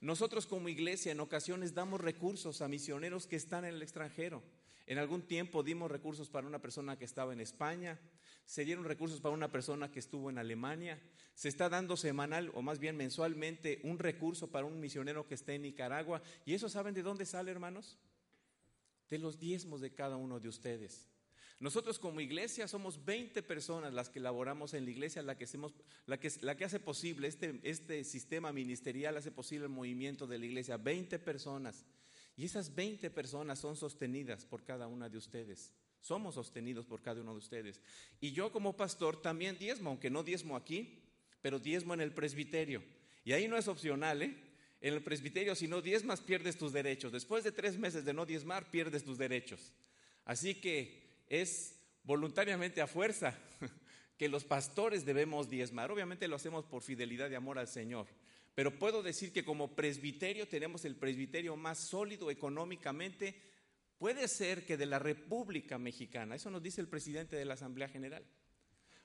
Nosotros 0.02 0.46
como 0.46 0.68
iglesia 0.68 1.12
en 1.12 1.20
ocasiones 1.20 1.74
damos 1.74 2.00
recursos 2.00 2.60
a 2.60 2.68
misioneros 2.68 3.26
que 3.26 3.36
están 3.36 3.64
en 3.64 3.74
el 3.74 3.82
extranjero. 3.82 4.42
En 4.86 4.98
algún 4.98 5.22
tiempo 5.22 5.62
dimos 5.62 5.90
recursos 5.90 6.28
para 6.28 6.46
una 6.46 6.60
persona 6.60 6.98
que 6.98 7.04
estaba 7.04 7.32
en 7.32 7.40
España, 7.40 7.98
se 8.44 8.64
dieron 8.64 8.84
recursos 8.84 9.20
para 9.20 9.34
una 9.34 9.52
persona 9.52 9.90
que 9.90 10.00
estuvo 10.00 10.28
en 10.28 10.36
Alemania, 10.36 11.00
se 11.34 11.48
está 11.48 11.68
dando 11.68 11.96
semanal 11.96 12.50
o 12.54 12.60
más 12.60 12.80
bien 12.80 12.96
mensualmente 12.96 13.80
un 13.84 13.98
recurso 13.98 14.50
para 14.50 14.66
un 14.66 14.80
misionero 14.80 15.26
que 15.26 15.34
está 15.34 15.54
en 15.54 15.62
Nicaragua. 15.62 16.20
¿Y 16.44 16.54
eso 16.54 16.68
saben 16.68 16.92
de 16.92 17.02
dónde 17.02 17.24
sale, 17.24 17.50
hermanos? 17.50 17.96
De 19.10 19.18
los 19.18 19.38
diezmos 19.38 19.80
de 19.80 19.92
cada 19.92 20.16
uno 20.16 20.40
de 20.40 20.48
ustedes. 20.48 21.08
Nosotros 21.58 21.98
como 21.98 22.22
iglesia 22.22 22.66
somos 22.66 23.04
20 23.04 23.42
personas 23.42 23.92
las 23.92 24.08
que 24.08 24.18
laboramos 24.18 24.72
en 24.72 24.86
la 24.86 24.90
iglesia, 24.92 25.22
la 25.22 25.36
que, 25.36 25.44
hacemos, 25.44 25.74
la 26.06 26.18
que, 26.18 26.32
la 26.40 26.56
que 26.56 26.64
hace 26.64 26.80
posible 26.80 27.28
este, 27.28 27.60
este 27.62 28.02
sistema 28.04 28.50
ministerial, 28.50 29.18
hace 29.18 29.30
posible 29.30 29.66
el 29.66 29.72
movimiento 29.72 30.26
de 30.26 30.38
la 30.38 30.46
iglesia. 30.46 30.78
20 30.78 31.18
personas. 31.18 31.84
Y 32.34 32.46
esas 32.46 32.74
20 32.74 33.10
personas 33.10 33.58
son 33.58 33.76
sostenidas 33.76 34.46
por 34.46 34.64
cada 34.64 34.86
una 34.86 35.10
de 35.10 35.18
ustedes. 35.18 35.74
Somos 36.00 36.36
sostenidos 36.36 36.86
por 36.86 37.02
cada 37.02 37.20
uno 37.20 37.32
de 37.32 37.38
ustedes. 37.38 37.82
Y 38.22 38.32
yo 38.32 38.50
como 38.52 38.74
pastor 38.74 39.20
también 39.20 39.58
diezmo, 39.58 39.90
aunque 39.90 40.08
no 40.08 40.22
diezmo 40.22 40.56
aquí, 40.56 41.02
pero 41.42 41.58
diezmo 41.58 41.92
en 41.92 42.00
el 42.00 42.14
presbiterio. 42.14 42.82
Y 43.22 43.32
ahí 43.32 43.48
no 43.48 43.58
es 43.58 43.68
opcional, 43.68 44.22
¿eh? 44.22 44.49
En 44.80 44.94
el 44.94 45.02
presbiterio, 45.02 45.54
si 45.54 45.68
no 45.68 45.82
diezmas, 45.82 46.20
pierdes 46.20 46.56
tus 46.56 46.72
derechos. 46.72 47.12
Después 47.12 47.44
de 47.44 47.52
tres 47.52 47.78
meses 47.78 48.04
de 48.04 48.14
no 48.14 48.24
diezmar, 48.24 48.70
pierdes 48.70 49.04
tus 49.04 49.18
derechos. 49.18 49.72
Así 50.24 50.54
que 50.54 51.24
es 51.28 51.78
voluntariamente 52.02 52.80
a 52.80 52.86
fuerza 52.86 53.38
que 54.16 54.28
los 54.28 54.44
pastores 54.44 55.04
debemos 55.04 55.50
diezmar. 55.50 55.90
Obviamente 55.90 56.28
lo 56.28 56.36
hacemos 56.36 56.64
por 56.64 56.82
fidelidad 56.82 57.30
y 57.30 57.34
amor 57.34 57.58
al 57.58 57.68
Señor. 57.68 58.06
Pero 58.54 58.78
puedo 58.78 59.02
decir 59.02 59.32
que 59.32 59.44
como 59.44 59.74
presbiterio 59.74 60.48
tenemos 60.48 60.84
el 60.84 60.96
presbiterio 60.96 61.56
más 61.56 61.78
sólido 61.78 62.30
económicamente. 62.30 63.40
Puede 63.98 64.28
ser 64.28 64.64
que 64.64 64.78
de 64.78 64.86
la 64.86 64.98
República 64.98 65.78
Mexicana, 65.78 66.34
eso 66.34 66.50
nos 66.50 66.62
dice 66.62 66.80
el 66.80 66.88
presidente 66.88 67.36
de 67.36 67.44
la 67.44 67.54
Asamblea 67.54 67.88
General, 67.88 68.24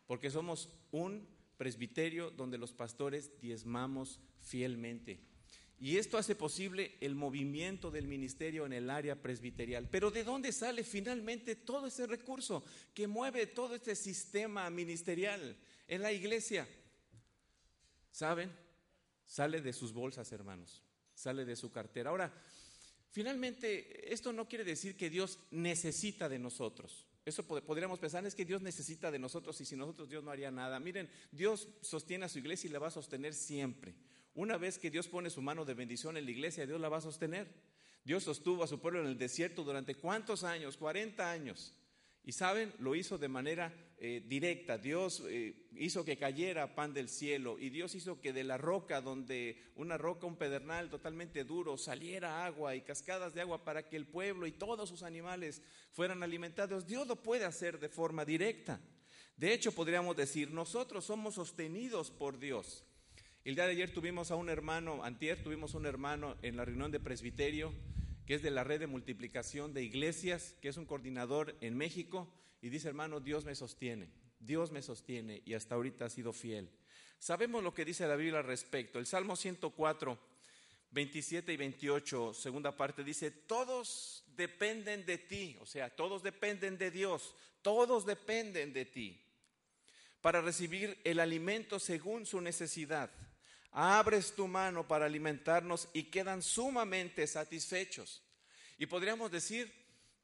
porque 0.08 0.29
somos 0.29 0.70
un 0.91 1.27
presbiterio 1.58 2.32
donde 2.32 2.58
los 2.58 2.72
pastores 2.72 3.39
diezmamos 3.41 4.22
fielmente. 4.39 5.35
Y 5.79 5.98
esto 5.98 6.17
hace 6.17 6.36
posible 6.36 6.98
el 7.01 7.15
movimiento 7.15 7.91
del 7.91 8.08
ministerio 8.08 8.65
en 8.65 8.74
el 8.74 8.89
área 8.89 9.22
presbiterial. 9.22 9.89
Pero 9.89 10.10
¿de 10.10 10.24
dónde 10.24 10.51
sale 10.51 10.84
finalmente 10.84 11.55
todo 11.55 11.88
ese 11.88 12.08
recurso 12.08 12.63
que 12.94 13.08
mueve 13.08 13.48
todo 13.48 13.75
este 13.75 13.96
sistema 13.96 14.70
ministerial 14.70 15.58
en 15.88 16.01
la 16.01 16.13
iglesia? 16.13 16.67
¿Saben? 18.12 18.51
Sale 19.25 19.62
de 19.62 19.74
sus 19.74 19.91
bolsas, 19.91 20.32
hermanos. 20.32 20.82
Sale 21.13 21.44
de 21.44 21.58
su 21.58 21.72
cartera. 21.72 22.10
Ahora, 22.10 22.34
finalmente, 23.12 24.13
esto 24.13 24.32
no 24.32 24.48
quiere 24.48 24.63
decir 24.63 24.96
que 24.96 25.10
Dios 25.10 25.39
necesita 25.51 26.29
de 26.29 26.39
nosotros. 26.39 27.05
Eso 27.25 27.44
podríamos 27.44 28.00
pensar, 28.00 28.25
es 28.25 28.36
que 28.36 28.46
Dios 28.46 28.62
necesita 28.62 29.10
de 29.10 29.17
nosotros 29.17 29.60
y 29.60 29.65
sin 29.65 29.79
nosotros 29.79 30.08
Dios 30.08 30.24
no 30.24 30.32
haría 30.32 30.51
nada. 30.51 30.79
Miren, 30.79 31.10
Dios 31.32 31.67
sostiene 31.82 32.25
a 32.25 32.29
su 32.29 32.38
iglesia 32.38 32.70
y 32.70 32.72
la 32.72 32.79
va 32.79 32.88
a 32.88 32.91
sostener 32.91 33.34
siempre. 33.34 33.96
Una 34.36 34.58
vez 34.58 34.77
que 34.77 34.92
Dios 34.92 35.08
pone 35.08 35.30
su 35.30 35.42
mano 35.42 35.63
de 35.65 35.74
bendición 35.74 36.18
en 36.18 36.25
la 36.25 36.32
iglesia, 36.32 36.68
Dios 36.68 36.80
la 36.80 36.89
va 36.89 36.98
a 36.98 37.01
sostener. 37.01 37.48
Dios 38.04 38.24
sostuvo 38.24 38.63
a 38.63 38.68
su 38.68 38.80
pueblo 38.80 39.00
en 39.00 39.08
el 39.08 39.18
desierto 39.18 39.63
durante 39.63 39.96
cuántos 39.96 40.44
años, 40.44 40.77
40 40.77 41.32
años. 41.32 41.74
Y 42.24 42.34
saben, 42.34 42.74
lo 42.80 42.96
hizo 42.96 43.18
de 43.18 43.30
manera 43.30 43.74
eh, 43.98 44.22
directa. 44.27 44.77
Dios 44.77 45.24
eh, 45.27 45.68
hizo 45.75 46.04
que 46.04 46.18
cayera 46.18 46.75
pan 46.75 46.94
del 46.94 47.08
cielo 47.08 47.58
y 47.58 47.70
Dios 47.70 47.96
hizo 47.96 48.20
que 48.20 48.34
de 48.34 48.44
la 48.44 48.58
roca, 48.58 49.00
donde 49.00 49.72
una 49.75 49.98
roca, 49.98 50.27
un 50.27 50.36
pedernal 50.36 50.89
totalmente 50.89 51.46
duro, 51.46 51.77
saliera 51.77 52.46
agua 52.46 52.75
y 52.75 52.82
cascadas 52.82 53.34
de 53.34 53.42
agua 53.42 53.63
para 53.63 53.88
que 53.88 53.96
el 53.96 54.06
pueblo 54.06 54.48
y 54.48 54.51
todos 54.51 54.89
sus 54.89 55.01
animales 55.04 55.62
fueran 55.94 56.24
alimentados. 56.24 56.86
Dios 56.86 57.08
lo 57.08 57.24
puede 57.24 57.46
hacer 57.46 57.80
de 57.80 57.89
forma 57.89 58.25
directa. 58.25 58.82
De 59.38 59.54
hecho, 59.54 59.72
podríamos 59.72 60.18
decir, 60.18 60.51
nosotros 60.51 61.06
somos 61.06 61.36
sostenidos 61.36 62.12
por 62.12 62.38
Dios. 62.38 62.84
El 63.46 63.54
día 63.54 63.68
de 63.68 63.74
ayer 63.74 63.94
tuvimos 63.94 64.32
a 64.32 64.36
un 64.36 64.50
hermano, 64.50 65.04
antier 65.04 65.44
tuvimos 65.44 65.75
un 65.75 65.86
hermano 65.86 66.36
en 66.42 66.58
la 66.58 66.66
reunión 66.66 66.90
de 66.90 67.00
presbiterio, 67.00 67.72
que 68.25 68.34
es 68.34 68.42
de 68.42 68.50
la 68.50 68.64
red 68.64 68.80
de 68.80 68.88
multiplicación 68.88 69.72
de 69.72 69.84
iglesias, 69.84 70.56
que 70.64 70.70
es 70.70 70.78
un 70.78 70.88
coordinador 70.88 71.56
en 71.62 71.78
México, 71.78 72.28
y 72.60 72.70
dice, 72.70 72.88
hermano, 72.88 73.20
Dios 73.20 73.46
me 73.46 73.54
sostiene, 73.54 74.10
Dios 74.40 74.72
me 74.72 74.82
sostiene, 74.82 75.44
y 75.46 75.54
hasta 75.54 75.75
ahorita 75.75 76.06
ha 76.06 76.10
sido 76.10 76.34
fiel. 76.34 76.72
Sabemos 77.20 77.64
lo 77.64 77.72
que 77.72 77.86
dice 77.86 78.08
la 78.08 78.16
Biblia 78.16 78.40
al 78.40 78.46
respecto. 78.46 78.98
El 78.98 79.06
Salmo 79.06 79.36
104, 79.36 80.18
27 80.90 81.54
y 81.54 81.58
28, 81.58 82.34
segunda 82.34 82.75
parte, 82.75 83.04
dice, 83.04 83.30
todos 83.30 84.24
dependen 84.36 85.06
de 85.06 85.20
ti, 85.20 85.56
o 85.62 85.68
sea, 85.68 85.96
todos 85.96 86.24
dependen 86.24 86.80
de 86.80 86.90
Dios, 86.90 87.36
todos 87.62 88.08
dependen 88.08 88.74
de 88.74 88.86
ti, 88.86 89.22
para 90.20 90.42
recibir 90.42 90.98
el 91.04 91.20
alimento 91.20 91.78
según 91.78 92.25
su 92.25 92.42
necesidad 92.42 93.12
abres 93.77 94.34
tu 94.34 94.48
mano 94.48 94.88
para 94.88 95.05
alimentarnos 95.05 95.89
y 95.91 96.03
quedan 96.03 96.41
sumamente 96.41 97.27
satisfechos. 97.27 98.22
Y 98.77 98.86
podríamos 98.86 99.32
decir, 99.32 99.72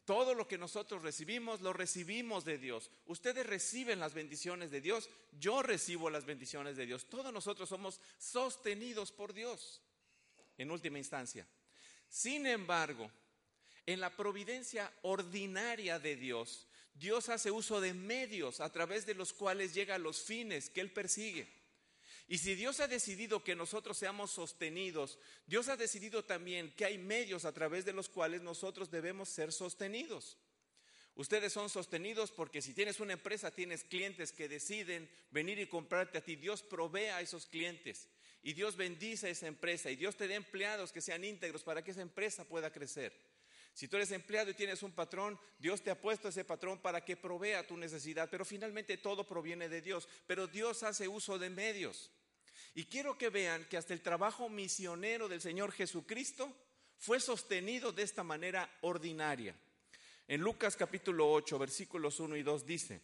todo 0.05 0.33
lo 0.33 0.47
que 0.47 0.57
nosotros 0.57 1.03
recibimos, 1.03 1.59
lo 1.59 1.73
recibimos 1.73 2.45
de 2.45 2.57
Dios. 2.57 2.89
Ustedes 3.05 3.45
reciben 3.45 3.99
las 3.99 4.13
bendiciones 4.13 4.71
de 4.71 4.79
Dios, 4.79 5.09
yo 5.37 5.61
recibo 5.61 6.09
las 6.09 6.25
bendiciones 6.25 6.77
de 6.77 6.85
Dios. 6.85 7.05
Todos 7.09 7.33
nosotros 7.33 7.67
somos 7.67 7.99
sostenidos 8.17 9.11
por 9.11 9.33
Dios, 9.33 9.81
en 10.57 10.71
última 10.71 10.97
instancia. 10.97 11.45
Sin 12.07 12.47
embargo, 12.47 13.11
En 13.87 13.99
la 13.99 14.15
providencia 14.15 14.93
ordinaria 15.01 15.97
de 15.97 16.15
Dios, 16.15 16.67
Dios 16.93 17.29
hace 17.29 17.49
uso 17.49 17.81
de 17.81 17.95
medios 17.95 18.61
a 18.61 18.71
través 18.71 19.07
de 19.07 19.15
los 19.15 19.33
cuales 19.33 19.73
llega 19.73 19.95
a 19.95 19.97
los 19.97 20.21
fines 20.21 20.69
que 20.69 20.81
Él 20.81 20.91
persigue. 20.91 21.60
Y 22.31 22.37
si 22.37 22.55
Dios 22.55 22.79
ha 22.79 22.87
decidido 22.87 23.43
que 23.43 23.57
nosotros 23.57 23.97
seamos 23.97 24.31
sostenidos, 24.31 25.19
Dios 25.47 25.67
ha 25.67 25.75
decidido 25.75 26.23
también 26.23 26.73
que 26.77 26.85
hay 26.85 26.97
medios 26.97 27.43
a 27.43 27.51
través 27.51 27.83
de 27.83 27.91
los 27.91 28.07
cuales 28.07 28.41
nosotros 28.41 28.89
debemos 28.89 29.27
ser 29.27 29.51
sostenidos. 29.51 30.37
Ustedes 31.15 31.51
son 31.51 31.69
sostenidos 31.69 32.31
porque 32.31 32.61
si 32.61 32.73
tienes 32.73 33.01
una 33.01 33.11
empresa, 33.11 33.51
tienes 33.51 33.83
clientes 33.83 34.31
que 34.31 34.47
deciden 34.47 35.11
venir 35.29 35.59
y 35.59 35.67
comprarte 35.67 36.19
a 36.19 36.23
ti. 36.23 36.37
Dios 36.37 36.63
provee 36.63 37.07
a 37.07 37.19
esos 37.19 37.47
clientes 37.47 38.07
y 38.41 38.53
Dios 38.53 38.77
bendice 38.77 39.27
a 39.27 39.31
esa 39.31 39.47
empresa 39.47 39.91
y 39.91 39.97
Dios 39.97 40.15
te 40.15 40.29
da 40.29 40.35
empleados 40.35 40.93
que 40.93 41.01
sean 41.01 41.25
íntegros 41.25 41.63
para 41.63 41.83
que 41.83 41.91
esa 41.91 42.01
empresa 42.01 42.45
pueda 42.45 42.71
crecer. 42.71 43.11
Si 43.73 43.89
tú 43.89 43.97
eres 43.97 44.11
empleado 44.11 44.51
y 44.51 44.53
tienes 44.53 44.83
un 44.83 44.93
patrón, 44.93 45.37
Dios 45.59 45.81
te 45.81 45.91
ha 45.91 45.99
puesto 45.99 46.29
ese 46.29 46.45
patrón 46.45 46.79
para 46.81 47.03
que 47.03 47.17
provea 47.17 47.67
tu 47.67 47.75
necesidad, 47.75 48.29
pero 48.31 48.45
finalmente 48.45 48.95
todo 48.95 49.27
proviene 49.27 49.67
de 49.67 49.81
Dios, 49.81 50.07
pero 50.27 50.47
Dios 50.47 50.83
hace 50.83 51.09
uso 51.09 51.37
de 51.37 51.49
medios. 51.49 52.09
Y 52.73 52.85
quiero 52.85 53.17
que 53.17 53.29
vean 53.29 53.65
que 53.65 53.77
hasta 53.77 53.93
el 53.93 54.01
trabajo 54.01 54.47
misionero 54.49 55.27
del 55.27 55.41
Señor 55.41 55.71
Jesucristo 55.71 56.55
fue 56.97 57.19
sostenido 57.19 57.91
de 57.91 58.03
esta 58.03 58.23
manera 58.23 58.69
ordinaria. 58.81 59.55
En 60.27 60.41
Lucas 60.41 60.77
capítulo 60.77 61.31
8, 61.31 61.59
versículos 61.59 62.19
1 62.19 62.37
y 62.37 62.43
2 62.43 62.65
dice, 62.65 63.01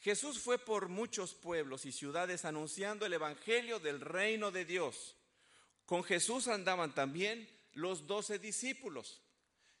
Jesús 0.00 0.38
fue 0.38 0.58
por 0.58 0.88
muchos 0.88 1.34
pueblos 1.34 1.86
y 1.86 1.92
ciudades 1.92 2.44
anunciando 2.44 3.06
el 3.06 3.12
Evangelio 3.12 3.80
del 3.80 4.00
reino 4.00 4.50
de 4.50 4.64
Dios. 4.64 5.16
Con 5.86 6.04
Jesús 6.04 6.48
andaban 6.48 6.94
también 6.94 7.48
los 7.74 8.06
doce 8.06 8.38
discípulos. 8.38 9.20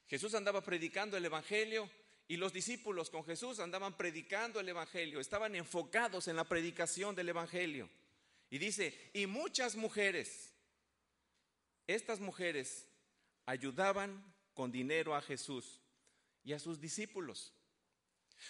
Jesús 0.08 0.34
andaba 0.34 0.62
predicando 0.62 1.16
el 1.16 1.24
Evangelio 1.24 1.88
y 2.28 2.36
los 2.36 2.52
discípulos 2.52 3.10
con 3.10 3.24
Jesús 3.24 3.60
andaban 3.60 3.96
predicando 3.96 4.60
el 4.60 4.68
Evangelio, 4.68 5.20
estaban 5.20 5.54
enfocados 5.54 6.28
en 6.28 6.36
la 6.36 6.44
predicación 6.44 7.14
del 7.14 7.28
Evangelio. 7.28 7.88
Y 8.52 8.58
dice, 8.58 8.94
y 9.14 9.26
muchas 9.26 9.76
mujeres, 9.76 10.52
estas 11.86 12.20
mujeres 12.20 12.86
ayudaban 13.46 14.22
con 14.52 14.70
dinero 14.70 15.14
a 15.14 15.22
Jesús 15.22 15.80
y 16.44 16.52
a 16.52 16.58
sus 16.58 16.78
discípulos. 16.78 17.54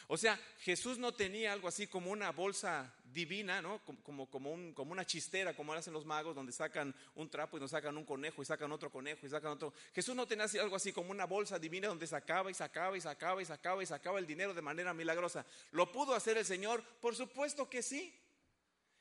O 0.09 0.17
sea, 0.17 0.41
Jesús 0.59 0.99
no 0.99 1.15
tenía 1.15 1.53
algo 1.53 1.69
así 1.69 1.87
como 1.87 2.11
una 2.11 2.33
bolsa 2.33 2.93
divina, 3.05 3.63
¿no? 3.63 3.81
Como, 4.03 4.29
como, 4.29 4.51
una 4.51 5.07
chistera, 5.07 5.55
como 5.55 5.73
hacen 5.73 5.93
los 5.93 6.05
magos, 6.05 6.35
donde 6.35 6.51
sacan 6.51 6.93
un 7.15 7.31
trapo 7.31 7.57
y 7.57 7.61
nos 7.61 7.71
sacan 7.71 7.97
un 7.97 8.05
conejo 8.05 8.43
y 8.43 8.45
sacan 8.45 8.73
otro 8.73 8.91
conejo 8.91 9.25
y 9.25 9.29
sacan 9.29 9.53
otro. 9.53 9.73
Jesús 9.95 10.17
no 10.17 10.27
tenía 10.27 10.47
algo 10.61 10.75
así 10.75 10.93
como 10.93 11.13
una 11.13 11.27
bolsa 11.27 11.61
divina 11.61 11.87
donde 11.87 12.09
sacaba 12.09 12.51
y 12.51 12.55
sacaba 12.55 12.97
y 12.97 13.01
sacaba 13.01 13.41
y 13.41 13.45
sacaba 13.45 13.83
y 13.85 13.87
sacaba 13.87 14.19
el 14.19 14.27
dinero 14.27 14.53
de 14.53 14.63
manera 14.63 14.93
milagrosa. 14.93 15.47
¿Lo 15.71 15.93
pudo 15.93 16.13
hacer 16.13 16.39
el 16.39 16.45
Señor? 16.45 16.83
Por 17.01 17.15
supuesto 17.15 17.71
que 17.71 17.83
sí. 17.83 18.19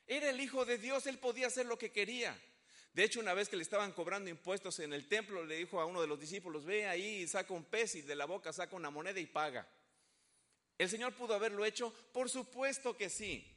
Era 0.06 0.30
el 0.30 0.40
Hijo 0.40 0.64
de 0.64 0.78
Dios, 0.78 1.06
Él 1.06 1.18
podía 1.18 1.46
hacer 1.46 1.66
lo 1.66 1.78
que 1.78 1.92
quería. 1.92 2.38
De 2.92 3.04
hecho, 3.04 3.20
una 3.20 3.32
vez 3.32 3.48
que 3.48 3.56
le 3.56 3.62
estaban 3.62 3.92
cobrando 3.92 4.28
impuestos 4.28 4.78
en 4.80 4.92
el 4.92 5.08
templo, 5.08 5.44
le 5.44 5.56
dijo 5.56 5.80
a 5.80 5.86
uno 5.86 6.00
de 6.00 6.06
los 6.06 6.20
discípulos, 6.20 6.64
ve 6.64 6.86
ahí 6.86 7.22
y 7.22 7.28
saca 7.28 7.54
un 7.54 7.64
pez 7.64 7.94
y 7.94 8.02
de 8.02 8.14
la 8.14 8.26
boca 8.26 8.52
saca 8.52 8.76
una 8.76 8.90
moneda 8.90 9.18
y 9.18 9.26
paga. 9.26 9.66
¿El 10.76 10.88
Señor 10.88 11.14
pudo 11.14 11.34
haberlo 11.34 11.64
hecho? 11.64 11.92
Por 12.12 12.28
supuesto 12.28 12.96
que 12.96 13.08
sí. 13.08 13.48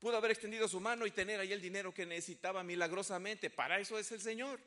Pudo 0.00 0.16
haber 0.16 0.32
extendido 0.32 0.66
su 0.66 0.80
mano 0.80 1.06
y 1.06 1.12
tener 1.12 1.38
ahí 1.38 1.52
el 1.52 1.60
dinero 1.60 1.94
que 1.94 2.06
necesitaba 2.06 2.64
milagrosamente. 2.64 3.50
Para 3.50 3.78
eso 3.78 3.98
es 3.98 4.10
el 4.10 4.20
Señor. 4.20 4.58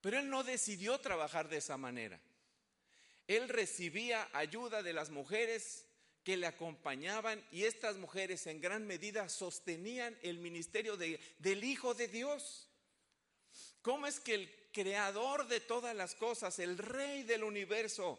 Pero 0.00 0.18
Él 0.18 0.30
no 0.30 0.42
decidió 0.42 0.98
trabajar 0.98 1.48
de 1.48 1.58
esa 1.58 1.76
manera. 1.76 2.18
Él 3.26 3.48
recibía 3.48 4.28
ayuda 4.32 4.82
de 4.82 4.92
las 4.92 5.10
mujeres 5.10 5.85
que 6.26 6.36
le 6.36 6.48
acompañaban 6.48 7.40
y 7.52 7.66
estas 7.66 7.98
mujeres 7.98 8.48
en 8.48 8.60
gran 8.60 8.84
medida 8.84 9.28
sostenían 9.28 10.18
el 10.22 10.38
ministerio 10.38 10.96
del 10.96 11.62
Hijo 11.62 11.94
de 11.94 12.08
Dios. 12.08 12.68
¿Cómo 13.80 14.08
es 14.08 14.18
que 14.18 14.34
el 14.34 14.68
creador 14.72 15.46
de 15.46 15.60
todas 15.60 15.94
las 15.94 16.16
cosas, 16.16 16.58
el 16.58 16.78
rey 16.78 17.22
del 17.22 17.44
universo, 17.44 18.18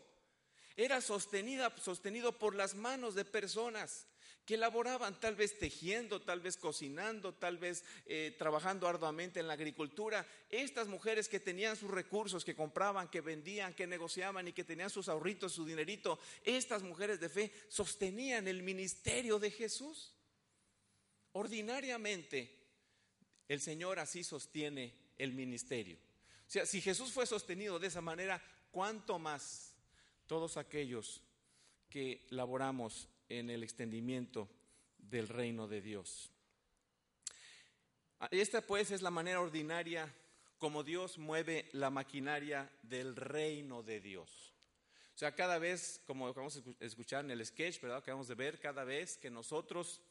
era 0.78 1.02
sostenida, 1.02 1.76
sostenido 1.82 2.32
por 2.32 2.56
las 2.56 2.76
manos 2.76 3.14
de 3.14 3.26
personas 3.26 4.08
que 4.48 4.56
laboraban 4.56 5.20
tal 5.20 5.36
vez 5.36 5.60
tejiendo, 5.60 6.22
tal 6.22 6.40
vez 6.40 6.56
cocinando, 6.56 7.34
tal 7.34 7.58
vez 7.58 7.84
eh, 8.06 8.34
trabajando 8.40 8.88
arduamente 8.88 9.42
en 9.42 9.48
la 9.48 9.56
agricultura. 9.56 10.26
Estas 10.50 10.88
mujeres 10.88 11.28
que 11.28 11.42
tenían 11.42 11.76
sus 11.76 11.92
recursos, 11.92 12.46
que 12.46 12.56
compraban, 12.56 13.10
que 13.10 13.20
vendían, 13.20 13.74
que 13.74 13.86
negociaban 13.86 14.48
y 14.48 14.54
que 14.54 14.64
tenían 14.64 14.90
sus 14.90 15.10
ahorritos, 15.10 15.52
su 15.52 15.66
dinerito, 15.66 16.18
estas 16.46 16.82
mujeres 16.82 17.20
de 17.20 17.28
fe 17.28 17.52
sostenían 17.68 18.48
el 18.48 18.64
ministerio 18.64 19.38
de 19.38 19.52
Jesús. 19.52 20.14
Ordinariamente, 21.34 22.50
el 23.50 23.60
Señor 23.60 24.00
así 24.00 24.24
sostiene 24.24 24.94
el 25.18 25.34
ministerio. 25.34 25.98
O 26.48 26.50
sea, 26.50 26.66
si 26.66 26.80
Jesús 26.80 27.12
fue 27.12 27.26
sostenido 27.26 27.80
de 27.80 27.88
esa 27.88 28.00
manera, 28.00 28.42
¿cuánto 28.72 29.20
más 29.20 29.74
todos 30.26 30.56
aquellos 30.56 31.22
que 31.90 32.26
laboramos 32.30 33.10
en 33.30 33.50
el 33.50 33.64
extendimiento 33.64 34.50
del 34.98 35.28
reino 35.28 35.68
de 35.68 35.82
Dios. 35.82 36.32
Esta 38.32 38.62
pues 38.62 38.92
es 38.92 39.02
la 39.02 39.12
manera 39.12 39.42
ordinaria 39.42 40.14
como 40.58 40.84
Dios 40.84 41.18
mueve 41.18 41.70
la 41.74 41.90
maquinaria 41.90 42.72
del 42.82 43.16
reino 43.16 43.84
de 43.84 44.02
Dios. 44.02 44.54
O 45.14 45.18
sea, 45.18 45.34
cada 45.34 45.60
vez, 45.60 46.02
como 46.06 46.32
vamos 46.34 46.58
a 46.58 46.86
escuchar 46.86 47.26
en 47.26 47.32
el 47.32 47.46
sketch, 47.46 47.82
¿verdad? 47.82 48.04
Que 48.04 48.12
vamos 48.12 48.30
a 48.30 48.36
ver, 48.36 48.60
cada 48.60 48.84
vez 48.84 49.18
que 49.18 49.30
nosotros 49.30 50.02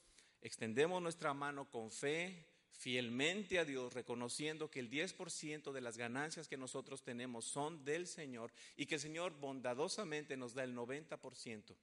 extendemos 0.41 1.03
nuestra 1.03 1.35
mano 1.35 1.71
con 1.71 1.91
fe, 1.91 2.47
fielmente 2.73 3.59
a 3.59 3.65
Dios, 3.65 3.93
reconociendo 3.95 4.71
que 4.71 4.81
el 4.81 4.91
10% 4.91 5.73
de 5.73 5.81
las 5.81 5.97
ganancias 5.97 6.49
que 6.49 6.57
nosotros 6.57 7.03
tenemos 7.03 7.45
son 7.45 7.85
del 7.85 8.07
Señor 8.07 8.53
y 8.77 8.87
que 8.87 8.97
el 8.97 9.01
Señor 9.01 9.33
bondadosamente 9.39 10.37
nos 10.37 10.55
da 10.55 10.65
el 10.65 10.75
90%, 10.75 11.75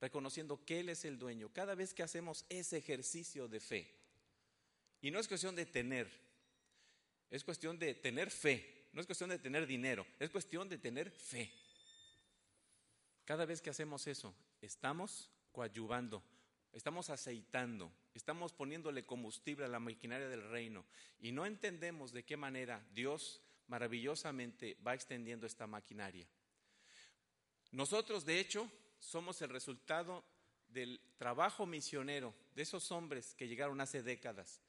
reconociendo 0.00 0.64
que 0.64 0.80
Él 0.80 0.88
es 0.88 1.04
el 1.04 1.18
dueño. 1.18 1.50
Cada 1.52 1.74
vez 1.74 1.94
que 1.94 2.02
hacemos 2.02 2.44
ese 2.48 2.78
ejercicio 2.78 3.48
de 3.48 3.60
fe, 3.60 3.94
y 5.00 5.10
no 5.10 5.18
es 5.18 5.28
cuestión 5.28 5.54
de 5.54 5.66
tener, 5.66 6.10
es 7.30 7.44
cuestión 7.44 7.78
de 7.78 7.94
tener 7.94 8.30
fe, 8.30 8.88
no 8.92 9.00
es 9.00 9.06
cuestión 9.06 9.30
de 9.30 9.38
tener 9.38 9.66
dinero, 9.66 10.06
es 10.18 10.30
cuestión 10.30 10.68
de 10.68 10.78
tener 10.78 11.10
fe. 11.10 11.52
Cada 13.24 13.44
vez 13.44 13.60
que 13.60 13.70
hacemos 13.70 14.06
eso, 14.06 14.34
estamos 14.60 15.30
coadyuvando 15.52 16.22
estamos 16.76 17.08
aceitando, 17.08 17.90
estamos 18.14 18.52
poniéndole 18.52 19.06
combustible 19.06 19.64
a 19.64 19.68
la 19.68 19.80
maquinaria 19.80 20.28
del 20.28 20.46
reino 20.50 20.84
y 21.18 21.32
no 21.32 21.46
entendemos 21.46 22.12
de 22.12 22.24
qué 22.24 22.36
manera 22.36 22.86
Dios 22.92 23.40
maravillosamente 23.66 24.76
va 24.86 24.94
extendiendo 24.94 25.46
esta 25.46 25.66
maquinaria. 25.66 26.28
Nosotros, 27.72 28.26
de 28.26 28.40
hecho, 28.40 28.70
somos 28.98 29.40
el 29.42 29.50
resultado 29.50 30.24
del 30.68 31.00
trabajo 31.18 31.66
misionero 31.66 32.34
de 32.54 32.62
esos 32.62 32.90
hombres 32.92 33.34
que 33.34 33.48
llegaron 33.48 33.80
hace 33.80 34.02
décadas 34.02 34.60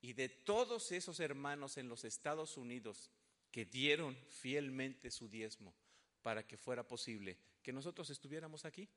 y 0.00 0.14
de 0.14 0.28
todos 0.28 0.92
esos 0.92 1.20
hermanos 1.20 1.78
en 1.78 1.88
los 1.88 2.04
Estados 2.04 2.56
Unidos 2.56 3.10
que 3.50 3.64
dieron 3.64 4.16
fielmente 4.28 5.10
su 5.10 5.28
diezmo 5.28 5.74
para 6.22 6.46
que 6.46 6.56
fuera 6.56 6.86
posible 6.86 7.36
que 7.62 7.72
nosotros 7.72 8.10
estuviéramos 8.10 8.64
aquí. 8.64 8.88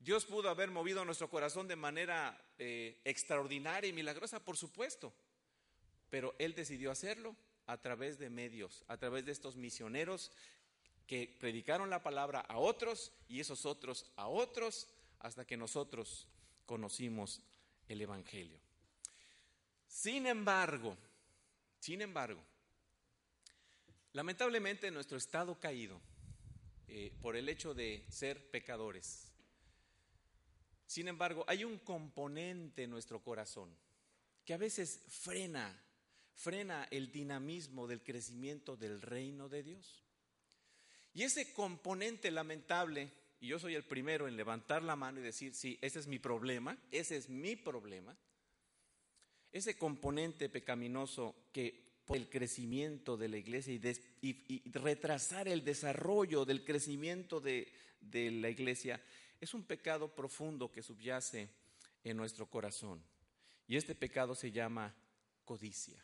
Dios 0.00 0.24
pudo 0.24 0.48
haber 0.48 0.70
movido 0.70 1.04
nuestro 1.04 1.28
corazón 1.28 1.68
de 1.68 1.76
manera 1.76 2.40
eh, 2.58 3.00
extraordinaria 3.04 3.88
y 3.88 3.92
milagrosa, 3.92 4.44
por 4.44 4.56
supuesto, 4.56 5.12
pero 6.08 6.34
Él 6.38 6.54
decidió 6.54 6.90
hacerlo 6.90 7.36
a 7.66 7.78
través 7.78 8.18
de 8.18 8.30
medios, 8.30 8.84
a 8.88 8.96
través 8.96 9.26
de 9.26 9.32
estos 9.32 9.56
misioneros 9.56 10.32
que 11.08 11.34
predicaron 11.40 11.90
la 11.90 12.02
palabra 12.02 12.40
a 12.40 12.58
otros 12.58 13.10
y 13.28 13.40
esos 13.40 13.66
otros 13.66 14.12
a 14.14 14.28
otros 14.28 14.86
hasta 15.18 15.44
que 15.44 15.56
nosotros 15.56 16.28
conocimos 16.66 17.40
el 17.88 18.02
Evangelio. 18.02 18.60
Sin 19.88 20.26
embargo, 20.26 20.96
sin 21.80 22.02
embargo, 22.02 22.40
lamentablemente 24.12 24.90
nuestro 24.90 25.16
estado 25.16 25.58
caído, 25.58 26.00
eh, 26.86 27.12
por 27.20 27.36
el 27.36 27.48
hecho 27.48 27.74
de 27.74 28.04
ser 28.10 28.50
pecadores, 28.50 29.32
sin 30.86 31.08
embargo, 31.08 31.44
hay 31.48 31.64
un 31.64 31.78
componente 31.78 32.84
en 32.84 32.90
nuestro 32.90 33.22
corazón 33.22 33.74
que 34.44 34.54
a 34.54 34.58
veces 34.58 35.02
frena, 35.08 35.78
frena 36.34 36.86
el 36.90 37.12
dinamismo 37.12 37.86
del 37.86 38.02
crecimiento 38.02 38.76
del 38.76 39.02
reino 39.02 39.48
de 39.48 39.62
Dios. 39.62 40.02
Y 41.14 41.22
ese 41.22 41.52
componente 41.52 42.30
lamentable, 42.30 43.10
y 43.40 43.48
yo 43.48 43.58
soy 43.58 43.74
el 43.74 43.84
primero 43.84 44.28
en 44.28 44.36
levantar 44.36 44.82
la 44.82 44.96
mano 44.96 45.20
y 45.20 45.22
decir, 45.22 45.54
sí, 45.54 45.78
ese 45.80 45.98
es 45.98 46.06
mi 46.06 46.18
problema, 46.18 46.78
ese 46.90 47.16
es 47.16 47.28
mi 47.28 47.56
problema, 47.56 48.16
ese 49.52 49.76
componente 49.76 50.48
pecaminoso 50.48 51.34
que 51.52 51.88
el 52.08 52.28
crecimiento 52.28 53.16
de 53.16 53.28
la 53.28 53.36
iglesia 53.36 53.74
y, 54.22 54.70
retrasar 54.70 55.48
el 55.48 55.64
desarrollo 55.64 56.44
del 56.44 56.64
crecimiento 56.64 57.40
de, 57.40 57.70
de 58.00 58.30
la 58.30 58.48
iglesia 58.48 59.02
es 59.40 59.54
un 59.54 59.64
pecado 59.64 60.14
profundo 60.14 60.70
que 60.70 60.82
subyace 60.82 61.48
en 62.04 62.16
nuestro 62.16 62.46
corazón. 62.46 63.02
Y 63.66 63.76
este 63.76 63.94
pecado 63.94 64.34
se 64.34 64.50
llama 64.50 64.94
codicia. 65.44 66.02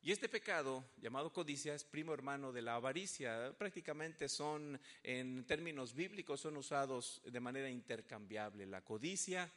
Y 0.00 0.12
este 0.12 0.28
pecado, 0.28 0.84
llamado 0.98 1.32
codicia, 1.32 1.74
es 1.74 1.84
primo 1.84 2.14
hermano 2.14 2.52
de 2.52 2.62
la 2.62 2.76
avaricia. 2.76 3.52
Prácticamente 3.58 4.28
son, 4.28 4.80
en 5.02 5.44
términos 5.44 5.92
bíblicos, 5.92 6.40
son 6.40 6.56
usados 6.56 7.20
de 7.24 7.40
manera 7.40 7.68
intercambiable, 7.68 8.64
la 8.66 8.84
codicia 8.84 9.50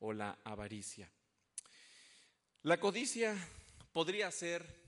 o 0.00 0.12
la 0.12 0.38
avaricia. 0.44 1.10
La 2.62 2.80
codicia 2.80 3.36
podría 3.92 4.30
ser 4.30 4.82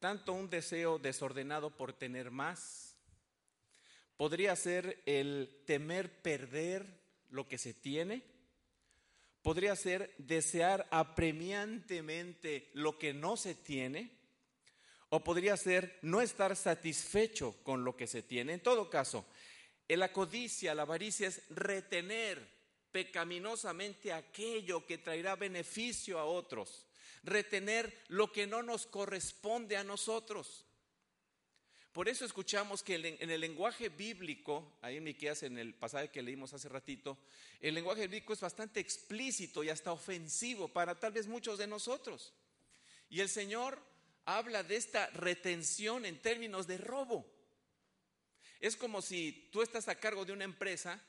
tanto 0.00 0.34
un 0.34 0.50
deseo 0.50 0.98
desordenado 0.98 1.74
por 1.74 1.94
tener 1.94 2.30
más, 2.30 2.94
podría 4.18 4.54
ser 4.54 5.02
el 5.06 5.62
temer 5.64 6.20
perder 6.20 7.00
lo 7.30 7.48
que 7.48 7.56
se 7.56 7.72
tiene, 7.72 8.22
podría 9.44 9.76
ser 9.76 10.14
desear 10.16 10.88
apremiantemente 10.90 12.70
lo 12.72 12.98
que 12.98 13.12
no 13.12 13.36
se 13.36 13.54
tiene, 13.54 14.10
o 15.10 15.22
podría 15.22 15.54
ser 15.58 15.98
no 16.00 16.22
estar 16.22 16.56
satisfecho 16.56 17.54
con 17.62 17.84
lo 17.84 17.94
que 17.94 18.06
se 18.06 18.22
tiene. 18.22 18.54
En 18.54 18.62
todo 18.62 18.88
caso, 18.88 19.26
la 19.86 20.10
codicia, 20.14 20.74
la 20.74 20.82
avaricia 20.82 21.28
es 21.28 21.42
retener 21.50 22.42
pecaminosamente 22.90 24.14
aquello 24.14 24.86
que 24.86 24.96
traerá 24.96 25.36
beneficio 25.36 26.18
a 26.18 26.24
otros, 26.24 26.86
retener 27.22 28.02
lo 28.08 28.32
que 28.32 28.46
no 28.46 28.62
nos 28.62 28.86
corresponde 28.86 29.76
a 29.76 29.84
nosotros. 29.84 30.64
Por 31.94 32.08
eso 32.08 32.24
escuchamos 32.24 32.82
que 32.82 32.96
en 32.96 33.30
el 33.30 33.40
lenguaje 33.40 33.88
bíblico, 33.88 34.76
ahí 34.82 34.96
en 34.96 35.04
Miqueas, 35.04 35.44
en 35.44 35.58
el 35.58 35.74
pasaje 35.74 36.10
que 36.10 36.22
leímos 36.22 36.52
hace 36.52 36.68
ratito, 36.68 37.16
el 37.60 37.72
lenguaje 37.72 38.08
bíblico 38.08 38.32
es 38.32 38.40
bastante 38.40 38.80
explícito 38.80 39.62
y 39.62 39.68
hasta 39.68 39.92
ofensivo 39.92 40.66
para 40.66 40.98
tal 40.98 41.12
vez 41.12 41.28
muchos 41.28 41.56
de 41.56 41.68
nosotros. 41.68 42.32
Y 43.08 43.20
el 43.20 43.28
Señor 43.28 43.80
habla 44.24 44.64
de 44.64 44.74
esta 44.74 45.06
retención 45.10 46.04
en 46.04 46.20
términos 46.20 46.66
de 46.66 46.78
robo. 46.78 47.32
Es 48.58 48.74
como 48.74 49.00
si 49.00 49.48
tú 49.52 49.62
estás 49.62 49.86
a 49.86 49.94
cargo 49.94 50.24
de 50.24 50.32
una 50.32 50.42
empresa 50.42 51.00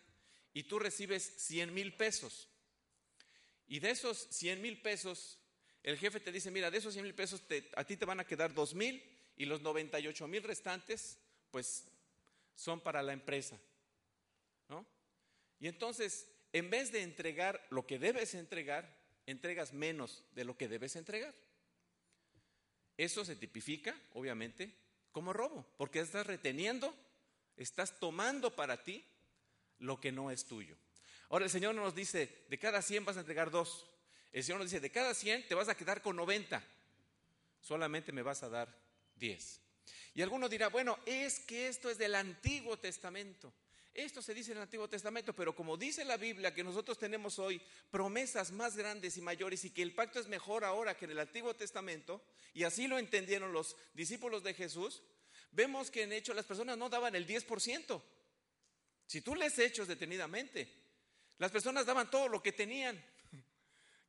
y 0.53 0.65
tú 0.65 0.77
recibes 0.77 1.33
100 1.37 1.73
mil 1.73 1.95
pesos. 1.95 2.47
Y 3.67 3.79
de 3.79 3.89
esos 3.89 4.27
100 4.29 4.61
mil 4.61 4.79
pesos, 4.83 5.39
el 5.81 5.97
jefe 5.97 6.19
te 6.19 6.31
dice, 6.31 6.51
mira, 6.51 6.69
de 6.69 6.77
esos 6.77 6.93
100 6.93 7.05
mil 7.05 7.15
pesos 7.15 7.41
a 7.75 7.83
ti 7.85 7.97
te 7.97 8.05
van 8.05 8.19
a 8.19 8.27
quedar 8.27 8.53
2 8.53 8.75
mil 8.75 9.14
y 9.37 9.45
los 9.45 9.61
98 9.61 10.27
mil 10.27 10.43
restantes, 10.43 11.17
pues 11.51 11.85
son 12.55 12.79
para 12.79 13.03
la 13.03 13.13
empresa. 13.13 13.59
¿no? 14.69 14.85
Y 15.59 15.67
entonces, 15.67 16.27
en 16.53 16.69
vez 16.69 16.91
de 16.91 17.01
entregar 17.01 17.65
lo 17.69 17.85
que 17.85 17.99
debes 17.99 18.33
entregar, 18.35 18.97
entregas 19.25 19.73
menos 19.73 20.23
de 20.31 20.45
lo 20.45 20.57
que 20.57 20.67
debes 20.67 20.95
entregar. 20.95 21.33
Eso 22.97 23.25
se 23.25 23.35
tipifica, 23.35 23.95
obviamente, 24.13 24.73
como 25.11 25.33
robo, 25.33 25.65
porque 25.77 25.99
estás 25.99 26.27
reteniendo, 26.27 26.95
estás 27.57 27.99
tomando 27.99 28.55
para 28.55 28.83
ti 28.83 29.03
lo 29.79 29.99
que 29.99 30.11
no 30.11 30.31
es 30.31 30.45
tuyo. 30.45 30.77
Ahora 31.29 31.45
el 31.45 31.51
Señor 31.51 31.75
nos 31.75 31.95
dice, 31.95 32.45
de 32.49 32.59
cada 32.59 32.81
100 32.81 33.05
vas 33.05 33.17
a 33.17 33.21
entregar 33.21 33.51
dos. 33.51 33.89
El 34.31 34.43
Señor 34.43 34.59
nos 34.59 34.69
dice, 34.69 34.79
de 34.79 34.91
cada 34.91 35.13
100 35.13 35.47
te 35.47 35.55
vas 35.55 35.69
a 35.69 35.75
quedar 35.75 36.01
con 36.01 36.15
90. 36.15 36.63
Solamente 37.59 38.11
me 38.11 38.21
vas 38.21 38.43
a 38.43 38.49
dar 38.49 38.84
10. 39.15 39.61
Y 40.15 40.21
alguno 40.21 40.47
dirá, 40.47 40.69
bueno, 40.69 40.97
es 41.05 41.39
que 41.39 41.67
esto 41.67 41.89
es 41.89 41.97
del 41.97 42.15
Antiguo 42.15 42.77
Testamento. 42.77 43.53
Esto 43.93 44.21
se 44.21 44.33
dice 44.33 44.51
en 44.51 44.57
el 44.57 44.63
Antiguo 44.63 44.89
Testamento, 44.89 45.33
pero 45.33 45.55
como 45.55 45.77
dice 45.77 46.03
la 46.03 46.17
Biblia 46.17 46.53
que 46.53 46.65
nosotros 46.65 46.97
tenemos 46.97 47.39
hoy 47.39 47.61
promesas 47.89 48.51
más 48.51 48.75
grandes 48.75 49.15
y 49.15 49.21
mayores 49.21 49.63
y 49.63 49.69
que 49.69 49.81
el 49.81 49.93
pacto 49.93 50.19
es 50.19 50.27
mejor 50.27 50.65
ahora 50.65 50.97
que 50.97 51.05
en 51.05 51.11
el 51.11 51.19
Antiguo 51.19 51.53
Testamento, 51.55 52.21
y 52.53 52.63
así 52.63 52.87
lo 52.87 52.99
entendieron 52.99 53.53
los 53.53 53.77
discípulos 53.93 54.43
de 54.43 54.53
Jesús, 54.53 55.01
vemos 55.51 55.89
que 55.89 56.03
en 56.03 56.11
hecho 56.11 56.33
las 56.33 56.45
personas 56.45 56.77
no 56.77 56.89
daban 56.89 57.15
el 57.15 57.25
10%. 57.25 58.01
Si 59.07 59.21
tú 59.21 59.33
lees 59.33 59.57
hechos 59.59 59.87
detenidamente, 59.87 60.67
las 61.37 61.51
personas 61.51 61.85
daban 61.85 62.09
todo 62.09 62.27
lo 62.27 62.41
que 62.43 62.51
tenían. 62.51 63.01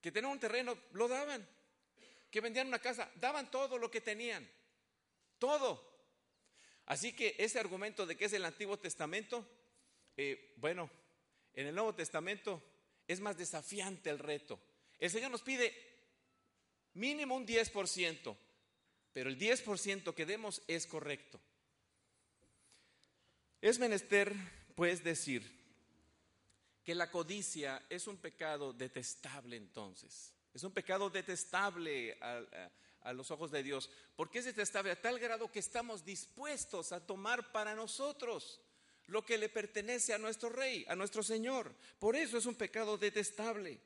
Que 0.01 0.11
tenían 0.11 0.33
un 0.33 0.41
terreno, 0.41 0.77
lo 0.93 1.07
daban. 1.07 1.47
Que 2.31 2.41
vendían 2.41 2.67
una 2.67 2.81
casa, 2.81 3.11
daban 3.17 3.51
todo 3.51 3.79
lo 3.79 3.91
que 3.91 4.01
tenían. 4.01 4.49
Todo. 5.39 5.97
Así 6.87 7.13
que 7.13 7.35
ese 7.39 7.59
argumento 7.59 8.07
de 8.07 8.17
que 8.17 8.27
es 8.27 8.33
el 8.33 8.45
Antiguo 8.45 8.79
Testamento, 8.79 9.45
eh, 10.17 10.55
bueno, 10.57 10.89
en 11.53 11.67
el 11.67 11.75
Nuevo 11.75 11.95
Testamento 11.95 12.63
es 13.09 13.21
más 13.21 13.37
desafiante 13.37 14.11
el 14.11 14.19
reto. 14.19 14.61
El 14.99 15.11
Señor 15.11 15.31
nos 15.31 15.43
pide 15.43 15.75
mínimo 16.95 17.35
un 17.37 17.47
10%, 17.47 18.37
pero 19.13 19.29
el 19.29 19.39
10% 19.39 20.15
que 20.15 20.27
demos 20.27 20.63
es 20.67 20.87
correcto. 20.87 21.41
Es 23.61 23.79
menester, 23.79 24.35
pues, 24.75 25.03
decir 25.03 25.57
que 26.85 26.95
la 26.95 27.11
codicia 27.11 27.85
es 27.91 28.07
un 28.07 28.17
pecado 28.17 28.73
detestable 28.73 29.57
entonces. 29.57 30.33
Es 30.55 30.63
un 30.63 30.73
pecado 30.73 31.11
detestable 31.11 32.17
a 33.07 33.13
los 33.13 33.31
ojos 33.31 33.51
de 33.51 33.63
Dios, 33.63 33.89
porque 34.17 34.41
es 34.41 34.45
detestable 34.45 34.91
a 34.91 35.01
tal 35.01 35.19
grado 35.19 35.51
que 35.51 35.61
estamos 35.61 36.05
dispuestos 36.05 36.93
a 36.93 37.07
tomar 37.07 37.53
para 37.53 37.75
nosotros 37.75 38.61
lo 39.07 39.25
que 39.25 39.39
le 39.39 39.49
pertenece 39.49 40.13
a 40.13 40.19
nuestro 40.19 40.49
rey, 40.49 40.85
a 40.89 40.97
nuestro 40.97 41.23
Señor. 41.23 41.73
Por 42.01 42.17
eso 42.17 42.37
es 42.37 42.47
un 42.47 42.57
pecado 42.57 42.99
detestable. 42.99 43.81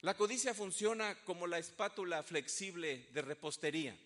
La 0.00 0.14
codicia 0.14 0.52
funciona 0.52 1.24
como 1.24 1.46
la 1.46 1.58
espátula 1.58 2.22
flexible 2.22 3.08
de 3.12 3.22
repostería. 3.22 3.96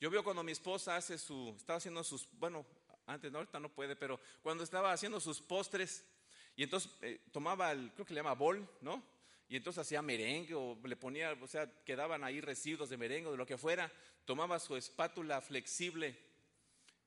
Yo 0.00 0.10
veo 0.10 0.24
cuando 0.24 0.42
mi 0.42 0.52
esposa 0.52 0.96
hace 0.96 1.18
su, 1.18 1.54
estaba 1.56 1.76
haciendo 1.76 2.02
sus, 2.02 2.26
bueno, 2.32 2.64
antes 3.06 3.30
no, 3.30 3.38
ahorita 3.38 3.60
no 3.60 3.68
puede, 3.68 3.94
pero 3.94 4.18
cuando 4.42 4.64
estaba 4.64 4.92
haciendo 4.92 5.20
sus 5.20 5.42
postres, 5.42 6.04
y 6.56 6.62
entonces 6.62 6.90
eh, 7.02 7.20
tomaba 7.30 7.72
el, 7.72 7.92
creo 7.92 8.06
que 8.06 8.14
le 8.14 8.20
llama 8.20 8.34
bol, 8.34 8.66
¿no? 8.80 9.02
Y 9.48 9.56
entonces 9.56 9.82
hacía 9.82 10.02
merengue 10.02 10.54
o 10.54 10.78
le 10.84 10.96
ponía, 10.96 11.32
o 11.32 11.46
sea, 11.46 11.70
quedaban 11.84 12.24
ahí 12.24 12.40
residuos 12.40 12.88
de 12.88 12.96
merengue 12.96 13.28
o 13.28 13.32
de 13.32 13.38
lo 13.38 13.46
que 13.46 13.58
fuera, 13.58 13.92
tomaba 14.24 14.58
su 14.58 14.76
espátula 14.76 15.40
flexible, 15.40 16.18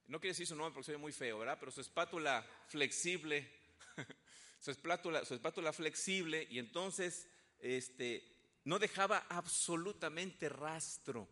no 0.08 0.20
quiere 0.20 0.32
decir 0.32 0.48
su 0.48 0.56
nombre 0.56 0.74
porque 0.74 0.86
soy 0.86 0.98
muy 0.98 1.12
feo, 1.12 1.40
¿verdad? 1.40 1.58
Pero 1.60 1.72
su 1.72 1.82
espátula 1.82 2.46
flexible, 2.68 3.50
su 4.60 4.72
espátula, 4.72 5.26
su 5.26 5.34
espátula 5.34 5.74
flexible 5.74 6.48
y 6.50 6.60
entonces 6.60 7.28
este, 7.60 8.24
no 8.64 8.80
dejaba 8.80 9.26
absolutamente 9.30 10.48
rastro 10.48 11.28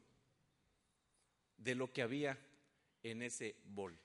de 1.58 1.76
lo 1.76 1.92
que 1.94 2.02
había 2.02 2.38
en 3.04 3.22
ese 3.22 3.56
bol. 3.66 3.98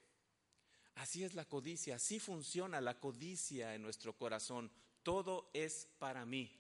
Así 0.97 1.25
es 1.25 1.35
la 1.35 1.47
codicia, 1.47 1.97
así 1.97 2.21
funciona 2.21 2.81
la 2.81 3.01
codicia 3.01 3.75
en 3.75 3.83
nuestro 3.83 4.13
corazón. 4.13 4.71
Todo 5.03 5.51
es 5.55 5.89
para 5.99 6.27
mí. 6.27 6.60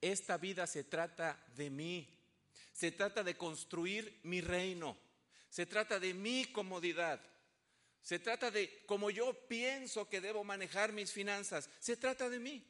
Esta 0.00 0.36
vida 0.36 0.66
se 0.66 0.84
trata 0.84 1.42
de 1.56 1.70
mí. 1.70 2.08
Se 2.72 2.90
trata 2.92 3.22
de 3.22 3.36
construir 3.36 4.20
mi 4.24 4.40
reino. 4.40 4.96
Se 5.48 5.66
trata 5.66 6.00
de 6.00 6.14
mi 6.14 6.46
comodidad. 6.46 7.20
Se 8.02 8.18
trata 8.18 8.50
de 8.50 8.84
cómo 8.86 9.10
yo 9.10 9.32
pienso 9.48 10.08
que 10.08 10.20
debo 10.20 10.44
manejar 10.44 10.92
mis 10.92 11.12
finanzas. 11.12 11.70
Se 11.78 11.96
trata 11.96 12.28
de 12.28 12.38
mí. 12.38 12.62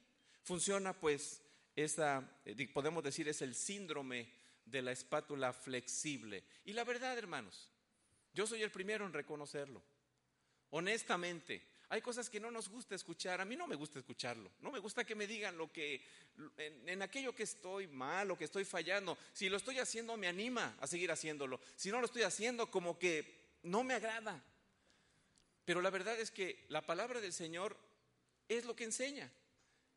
Funciona 0.43 0.93
pues 0.93 1.43
esa, 1.75 2.29
eh, 2.45 2.69
podemos 2.69 3.03
decir, 3.03 3.29
es 3.29 3.43
el 3.43 3.55
síndrome 3.55 4.31
de 4.65 4.83
la 4.83 4.93
espátula 4.93 5.53
flexible. 5.53 6.45
Y 6.65 6.73
la 6.73 6.85
verdad, 6.85 7.19
hermanos, 7.19 7.71
yo 8.33 8.47
soy 8.47 8.63
el 8.63 8.71
primero 8.71 9.07
en 9.07 9.13
reconocerlo. 9.13 9.83
Honestamente, 10.71 11.67
hay 11.95 12.03
cosas 12.03 12.29
que 12.29 12.41
no 12.41 12.51
nos 12.51 12.69
gusta 12.69 12.97
escuchar. 12.97 13.41
A 13.41 13.45
mí 13.45 13.55
no 13.55 13.69
me 13.69 13.77
gusta 13.77 14.01
escucharlo. 14.01 14.51
No 14.61 14.73
me 14.73 14.81
gusta 14.81 15.05
que 15.05 15.15
me 15.15 15.29
digan 15.29 15.57
lo 15.57 15.71
que, 15.71 16.05
en, 16.57 17.01
aquello 17.03 17.33
que 17.33 17.45
estoy 17.45 17.87
mal 17.87 18.33
o 18.33 18.37
que 18.37 18.47
estoy 18.47 18.65
fallando. 18.65 19.17
Si 19.33 19.49
lo 19.49 19.57
estoy 19.57 19.79
haciendo, 19.79 20.17
me 20.17 20.27
anima 20.27 20.77
a 20.81 20.89
seguir 20.89 21.13
haciéndolo. 21.13 21.61
Si 21.77 21.93
no 21.93 22.01
lo 22.01 22.07
estoy 22.07 22.23
haciendo, 22.23 22.69
como 22.69 22.99
que 22.99 23.59
no 23.63 23.85
me 23.85 23.95
agrada. 23.95 24.43
Pero 25.65 25.81
la 25.81 25.91
verdad 25.91 26.19
es 26.19 26.33
que 26.33 26.65
la 26.69 26.85
palabra 26.85 27.21
del 27.21 27.33
Señor 27.33 27.77
es 28.49 28.65
lo 28.65 28.75
que 28.75 28.83
enseña. 28.83 29.31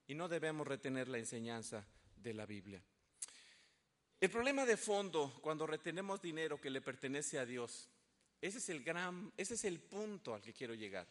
Y 0.06 0.14
no 0.14 0.28
debemos 0.28 0.68
retener 0.68 1.08
la 1.08 1.18
enseñanza 1.18 1.84
de 2.16 2.36
la 2.36 2.46
Biblia. 2.46 2.80
El 4.22 4.30
problema 4.30 4.68
de 4.68 4.78
fondo 4.78 5.34
cuando 5.42 5.66
retenemos 5.66 6.22
dinero 6.22 6.62
que 6.62 6.70
le 6.70 6.80
pertenece 6.80 7.40
a 7.40 7.46
Dios, 7.48 7.90
ese 8.40 8.60
es 8.60 8.70
el 8.70 8.84
gran, 8.84 9.34
ese 9.36 9.56
es 9.56 9.66
el 9.66 9.80
punto 9.80 10.36
al 10.36 10.44
que 10.44 10.54
quiero 10.54 10.76
llegar. 10.76 11.08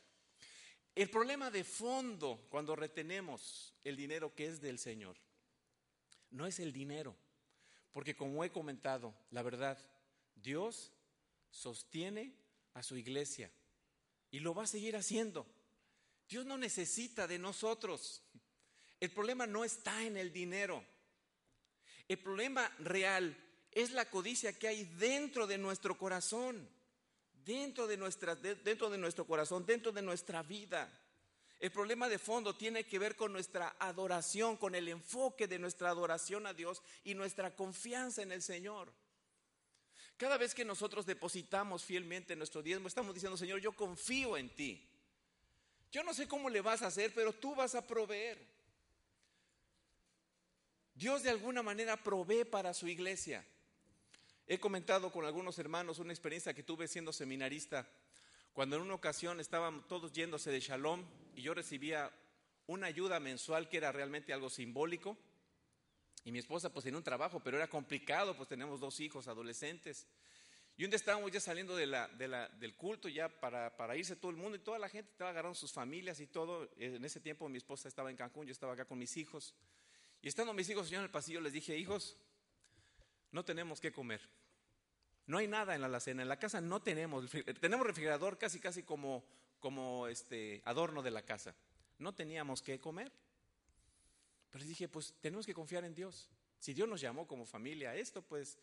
El 0.96 1.10
problema 1.10 1.50
de 1.50 1.62
fondo 1.62 2.46
cuando 2.48 2.74
retenemos 2.74 3.74
el 3.84 3.96
dinero 3.96 4.34
que 4.34 4.46
es 4.46 4.62
del 4.62 4.78
Señor 4.78 5.18
no 6.30 6.46
es 6.46 6.58
el 6.58 6.72
dinero, 6.72 7.14
porque 7.92 8.16
como 8.16 8.42
he 8.42 8.50
comentado, 8.50 9.14
la 9.30 9.42
verdad, 9.42 9.78
Dios 10.34 10.94
sostiene 11.50 12.34
a 12.72 12.82
su 12.82 12.96
iglesia 12.96 13.52
y 14.30 14.40
lo 14.40 14.54
va 14.54 14.62
a 14.62 14.66
seguir 14.66 14.96
haciendo. 14.96 15.46
Dios 16.30 16.46
no 16.46 16.56
necesita 16.56 17.26
de 17.26 17.38
nosotros. 17.38 18.22
El 18.98 19.10
problema 19.10 19.46
no 19.46 19.64
está 19.64 20.02
en 20.02 20.16
el 20.16 20.32
dinero. 20.32 20.82
El 22.08 22.18
problema 22.18 22.74
real 22.78 23.36
es 23.70 23.90
la 23.90 24.08
codicia 24.08 24.58
que 24.58 24.68
hay 24.68 24.84
dentro 24.84 25.46
de 25.46 25.58
nuestro 25.58 25.98
corazón, 25.98 26.66
dentro 27.46 27.86
de, 27.86 27.96
nuestra, 27.96 28.34
dentro 28.34 28.90
de 28.90 28.98
nuestro 28.98 29.24
corazón, 29.24 29.64
dentro 29.64 29.92
de 29.92 30.02
nuestra 30.02 30.42
vida. 30.42 30.92
El 31.58 31.70
problema 31.70 32.08
de 32.08 32.18
fondo 32.18 32.54
tiene 32.54 32.84
que 32.84 32.98
ver 32.98 33.16
con 33.16 33.32
nuestra 33.32 33.76
adoración, 33.78 34.56
con 34.56 34.74
el 34.74 34.88
enfoque 34.88 35.46
de 35.46 35.58
nuestra 35.58 35.88
adoración 35.88 36.46
a 36.46 36.52
Dios 36.52 36.82
y 37.04 37.14
nuestra 37.14 37.54
confianza 37.54 38.22
en 38.22 38.32
el 38.32 38.42
Señor. 38.42 38.92
Cada 40.16 40.36
vez 40.36 40.54
que 40.54 40.64
nosotros 40.64 41.06
depositamos 41.06 41.84
fielmente 41.84 42.36
nuestro 42.36 42.62
diezmo, 42.62 42.88
estamos 42.88 43.14
diciendo, 43.14 43.36
Señor, 43.36 43.60
yo 43.60 43.72
confío 43.72 44.36
en 44.36 44.50
ti. 44.50 44.86
Yo 45.92 46.02
no 46.02 46.12
sé 46.12 46.26
cómo 46.26 46.50
le 46.50 46.60
vas 46.60 46.82
a 46.82 46.88
hacer, 46.88 47.14
pero 47.14 47.32
tú 47.32 47.54
vas 47.54 47.74
a 47.74 47.86
proveer. 47.86 48.44
Dios 50.94 51.22
de 51.22 51.30
alguna 51.30 51.62
manera 51.62 52.02
provee 52.02 52.44
para 52.44 52.74
su 52.74 52.88
iglesia. 52.88 53.46
He 54.48 54.60
comentado 54.60 55.10
con 55.10 55.24
algunos 55.24 55.58
hermanos 55.58 55.98
una 55.98 56.12
experiencia 56.12 56.54
que 56.54 56.62
tuve 56.62 56.86
siendo 56.86 57.12
seminarista, 57.12 57.84
cuando 58.52 58.76
en 58.76 58.82
una 58.82 58.94
ocasión 58.94 59.40
estaban 59.40 59.84
todos 59.88 60.12
yéndose 60.12 60.52
de 60.52 60.60
Shalom 60.60 61.04
y 61.34 61.42
yo 61.42 61.52
recibía 61.52 62.12
una 62.68 62.86
ayuda 62.86 63.18
mensual 63.18 63.68
que 63.68 63.78
era 63.78 63.90
realmente 63.90 64.32
algo 64.32 64.48
simbólico. 64.48 65.16
Y 66.24 66.30
mi 66.30 66.38
esposa 66.38 66.72
pues 66.72 66.84
tenía 66.84 66.96
un 66.96 67.02
trabajo, 67.02 67.40
pero 67.40 67.56
era 67.56 67.66
complicado, 67.66 68.36
pues 68.36 68.48
tenemos 68.48 68.78
dos 68.78 69.00
hijos 69.00 69.26
adolescentes. 69.26 70.06
Y 70.76 70.84
un 70.84 70.90
día 70.90 70.96
estábamos 70.96 71.32
ya 71.32 71.40
saliendo 71.40 71.74
de 71.74 71.88
del 72.60 72.76
culto 72.76 73.08
ya 73.08 73.28
para, 73.28 73.76
para, 73.76 73.96
irse 73.96 74.14
todo 74.14 74.30
el 74.30 74.36
mundo 74.36 74.56
y 74.56 74.60
toda 74.60 74.78
la 74.78 74.88
gente 74.88 75.10
estaba 75.10 75.30
agarrando 75.30 75.56
sus 75.56 75.72
familias 75.72 76.20
y 76.20 76.28
todo. 76.28 76.70
En 76.76 77.04
ese 77.04 77.18
tiempo 77.18 77.48
mi 77.48 77.58
esposa 77.58 77.88
estaba 77.88 78.12
en 78.12 78.16
Cancún, 78.16 78.46
yo 78.46 78.52
estaba 78.52 78.74
acá 78.74 78.84
con 78.84 78.96
mis 78.96 79.16
hijos. 79.16 79.56
Y 80.22 80.28
estando 80.28 80.52
mis 80.52 80.68
hijos 80.68 80.88
yo 80.88 80.98
en 80.98 81.04
el 81.04 81.10
pasillo 81.10 81.40
les 81.40 81.52
dije, 81.52 81.76
hijos, 81.76 82.16
no 83.32 83.44
tenemos 83.44 83.80
que 83.80 83.92
comer. 83.92 84.20
No 85.26 85.38
hay 85.38 85.48
nada 85.48 85.74
en 85.74 85.80
la 85.80 85.88
alacena, 85.88 86.22
en 86.22 86.28
la 86.28 86.38
casa 86.38 86.60
no 86.60 86.80
tenemos, 86.80 87.30
tenemos 87.60 87.86
refrigerador 87.86 88.38
casi 88.38 88.60
casi 88.60 88.84
como, 88.84 89.24
como 89.58 90.06
este 90.06 90.62
adorno 90.64 91.02
de 91.02 91.10
la 91.10 91.22
casa. 91.22 91.54
No 91.98 92.14
teníamos 92.14 92.62
que 92.62 92.78
comer. 92.78 93.12
Pero 94.50 94.64
dije, 94.64 94.88
pues 94.88 95.14
tenemos 95.20 95.44
que 95.44 95.54
confiar 95.54 95.84
en 95.84 95.94
Dios. 95.94 96.30
Si 96.58 96.72
Dios 96.74 96.88
nos 96.88 97.00
llamó 97.00 97.26
como 97.26 97.44
familia 97.44 97.90
a 97.90 97.96
esto, 97.96 98.22
pues 98.22 98.58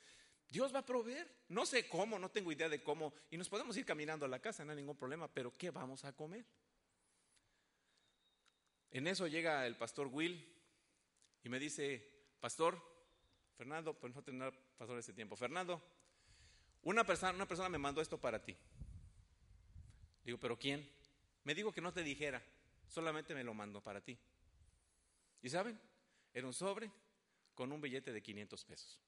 Dios 0.50 0.74
va 0.74 0.80
a 0.80 0.86
proveer. 0.86 1.30
No 1.50 1.66
sé 1.66 1.88
cómo, 1.90 2.18
no 2.18 2.30
tengo 2.30 2.52
idea 2.52 2.70
de 2.70 2.82
cómo. 2.82 3.14
Y 3.30 3.38
nos 3.38 3.50
podemos 3.50 3.76
ir 3.76 3.86
caminando 3.86 4.26
a 4.26 4.30
la 4.30 4.40
casa, 4.40 4.64
no 4.64 4.72
hay 4.72 4.78
ningún 4.78 4.96
problema, 4.96 5.28
pero 5.28 5.52
¿qué 5.52 5.72
vamos 5.72 6.06
a 6.06 6.14
comer? 6.14 6.46
En 8.92 9.08
eso 9.08 9.28
llega 9.28 9.66
el 9.66 9.76
pastor 9.76 10.08
Will 10.08 10.48
y 11.44 11.50
me 11.50 11.60
dice, 11.60 12.08
pastor, 12.40 12.93
Fernando, 13.58 13.94
pues 13.94 14.14
no 14.14 14.24
tener 14.24 14.54
pastor 14.78 14.98
ese 14.98 15.14
tiempo, 15.14 15.36
Fernando, 15.36 15.82
una 16.84 17.06
persona, 17.06 17.34
una 17.34 17.48
persona 17.48 17.70
me 17.70 17.78
mandó 17.78 18.02
esto 18.02 18.20
para 18.20 18.44
ti. 18.44 18.58
Digo, 20.24 20.38
¿pero 20.40 20.58
quién? 20.58 20.90
Me 21.44 21.54
dijo 21.54 21.72
que 21.72 21.82
no 21.82 21.94
te 21.94 22.04
dijera, 22.04 22.42
solamente 22.88 23.34
me 23.34 23.44
lo 23.44 23.54
mandó 23.54 23.82
para 23.82 24.02
ti. 24.02 24.18
¿Y 25.42 25.50
saben? 25.50 25.80
Era 26.34 26.48
un 26.48 26.54
sobre 26.54 26.92
con 27.54 27.72
un 27.72 27.82
billete 27.82 28.12
de 28.12 28.22
500 28.22 28.66
pesos. 28.66 29.00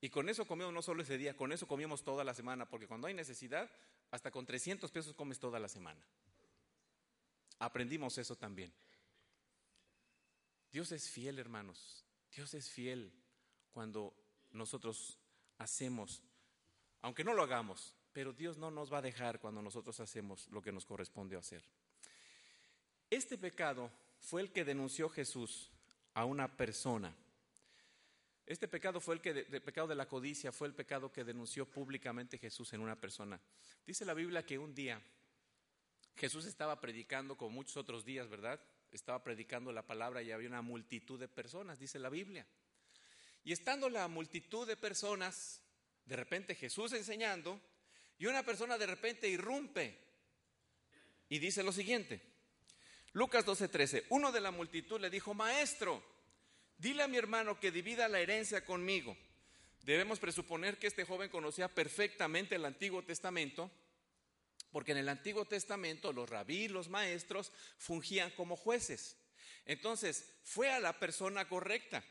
Y 0.00 0.10
con 0.10 0.28
eso 0.28 0.46
comíamos 0.46 0.74
no 0.74 0.82
solo 0.82 1.02
ese 1.02 1.16
día, 1.16 1.36
con 1.36 1.52
eso 1.52 1.66
comíamos 1.66 2.02
toda 2.02 2.24
la 2.24 2.34
semana, 2.34 2.68
porque 2.68 2.86
cuando 2.86 3.06
hay 3.06 3.14
necesidad, 3.14 3.70
hasta 4.10 4.30
con 4.30 4.44
300 4.44 4.90
pesos 4.90 5.14
comes 5.14 5.38
toda 5.38 5.58
la 5.58 5.68
semana. 5.68 6.04
Aprendimos 7.58 8.18
eso 8.18 8.36
también. 8.36 8.72
Dios 10.72 10.90
es 10.92 11.08
fiel, 11.08 11.38
hermanos. 11.38 12.04
Dios 12.34 12.52
es 12.54 12.68
fiel 12.68 13.12
cuando 13.72 14.14
nosotros 14.52 15.18
hacemos, 15.58 16.22
aunque 17.00 17.24
no 17.24 17.34
lo 17.34 17.42
hagamos, 17.42 17.94
pero 18.12 18.32
Dios 18.32 18.58
no 18.58 18.70
nos 18.70 18.92
va 18.92 18.98
a 18.98 19.02
dejar 19.02 19.40
cuando 19.40 19.62
nosotros 19.62 19.98
hacemos 20.00 20.48
lo 20.48 20.62
que 20.62 20.72
nos 20.72 20.84
corresponde 20.84 21.36
hacer. 21.36 21.62
Este 23.10 23.38
pecado 23.38 23.90
fue 24.20 24.42
el 24.42 24.52
que 24.52 24.64
denunció 24.64 25.08
Jesús 25.08 25.70
a 26.14 26.24
una 26.24 26.56
persona. 26.56 27.14
Este 28.46 28.68
pecado 28.68 29.00
fue 29.00 29.14
el 29.14 29.20
que, 29.20 29.30
el 29.30 29.62
pecado 29.62 29.88
de 29.88 29.94
la 29.94 30.08
codicia, 30.08 30.52
fue 30.52 30.68
el 30.68 30.74
pecado 30.74 31.12
que 31.12 31.24
denunció 31.24 31.66
públicamente 31.66 32.38
Jesús 32.38 32.72
en 32.72 32.80
una 32.80 33.00
persona. 33.00 33.40
Dice 33.86 34.04
la 34.04 34.14
Biblia 34.14 34.44
que 34.44 34.58
un 34.58 34.74
día 34.74 35.00
Jesús 36.16 36.46
estaba 36.46 36.80
predicando, 36.80 37.36
como 37.36 37.50
muchos 37.50 37.76
otros 37.76 38.04
días, 38.04 38.28
¿verdad? 38.28 38.60
Estaba 38.90 39.22
predicando 39.22 39.72
la 39.72 39.86
palabra 39.86 40.22
y 40.22 40.32
había 40.32 40.48
una 40.48 40.62
multitud 40.62 41.18
de 41.18 41.28
personas, 41.28 41.78
dice 41.78 41.98
la 41.98 42.10
Biblia. 42.10 42.46
Y 43.44 43.52
estando 43.52 43.88
la 43.88 44.08
multitud 44.08 44.66
de 44.66 44.76
personas, 44.76 45.60
de 46.04 46.16
repente 46.16 46.54
Jesús 46.54 46.92
enseñando, 46.92 47.60
y 48.18 48.26
una 48.26 48.44
persona 48.44 48.78
de 48.78 48.86
repente 48.86 49.28
irrumpe 49.28 49.98
y 51.28 51.38
dice 51.38 51.62
lo 51.62 51.72
siguiente. 51.72 52.20
Lucas 53.12 53.44
12:13, 53.44 54.04
uno 54.10 54.32
de 54.32 54.40
la 54.40 54.50
multitud 54.50 55.00
le 55.00 55.10
dijo, 55.10 55.34
maestro, 55.34 56.02
dile 56.78 57.02
a 57.02 57.08
mi 57.08 57.16
hermano 57.16 57.58
que 57.58 57.72
divida 57.72 58.08
la 58.08 58.20
herencia 58.20 58.64
conmigo. 58.64 59.16
Debemos 59.82 60.20
presuponer 60.20 60.78
que 60.78 60.86
este 60.86 61.04
joven 61.04 61.28
conocía 61.28 61.68
perfectamente 61.68 62.54
el 62.54 62.64
Antiguo 62.64 63.02
Testamento, 63.02 63.70
porque 64.70 64.92
en 64.92 64.98
el 64.98 65.08
Antiguo 65.08 65.44
Testamento 65.44 66.12
los 66.12 66.30
rabí, 66.30 66.68
los 66.68 66.88
maestros, 66.88 67.50
fungían 67.76 68.30
como 68.30 68.56
jueces. 68.56 69.16
Entonces, 69.66 70.32
fue 70.44 70.70
a 70.70 70.80
la 70.80 70.98
persona 70.98 71.48
correcta. 71.48 72.04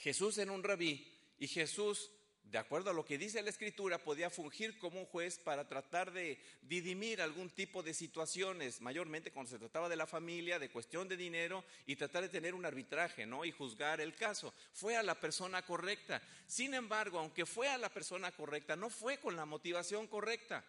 Jesús 0.00 0.38
era 0.38 0.52
un 0.52 0.62
rabí 0.62 1.06
y 1.38 1.46
Jesús 1.46 2.10
de 2.50 2.58
acuerdo 2.58 2.90
a 2.90 2.92
lo 2.92 3.04
que 3.04 3.16
dice 3.16 3.42
la 3.42 3.50
escritura, 3.50 4.02
podía 4.02 4.28
fungir 4.28 4.76
como 4.78 4.98
un 4.98 5.06
juez 5.06 5.38
para 5.38 5.68
tratar 5.68 6.12
de 6.12 6.36
didimir 6.62 7.22
algún 7.22 7.48
tipo 7.48 7.80
de 7.82 7.94
situaciones, 7.94 8.80
mayormente 8.80 9.30
cuando 9.30 9.50
se 9.50 9.58
trataba 9.58 9.88
de 9.88 9.94
la 9.94 10.06
familia, 10.08 10.58
de 10.58 10.70
cuestión 10.70 11.06
de 11.06 11.16
dinero 11.16 11.64
y 11.86 11.94
tratar 11.94 12.22
de 12.22 12.28
tener 12.28 12.54
un 12.54 12.66
arbitraje, 12.66 13.24
¿no? 13.24 13.44
Y 13.44 13.52
juzgar 13.52 14.00
el 14.00 14.16
caso. 14.16 14.52
Fue 14.72 14.96
a 14.96 15.02
la 15.04 15.20
persona 15.20 15.64
correcta. 15.64 16.20
Sin 16.46 16.74
embargo, 16.74 17.20
aunque 17.20 17.46
fue 17.46 17.68
a 17.68 17.78
la 17.78 17.88
persona 17.88 18.32
correcta, 18.32 18.74
no 18.74 18.90
fue 18.90 19.18
con 19.18 19.36
la 19.36 19.44
motivación 19.44 20.08
correcta. 20.08 20.64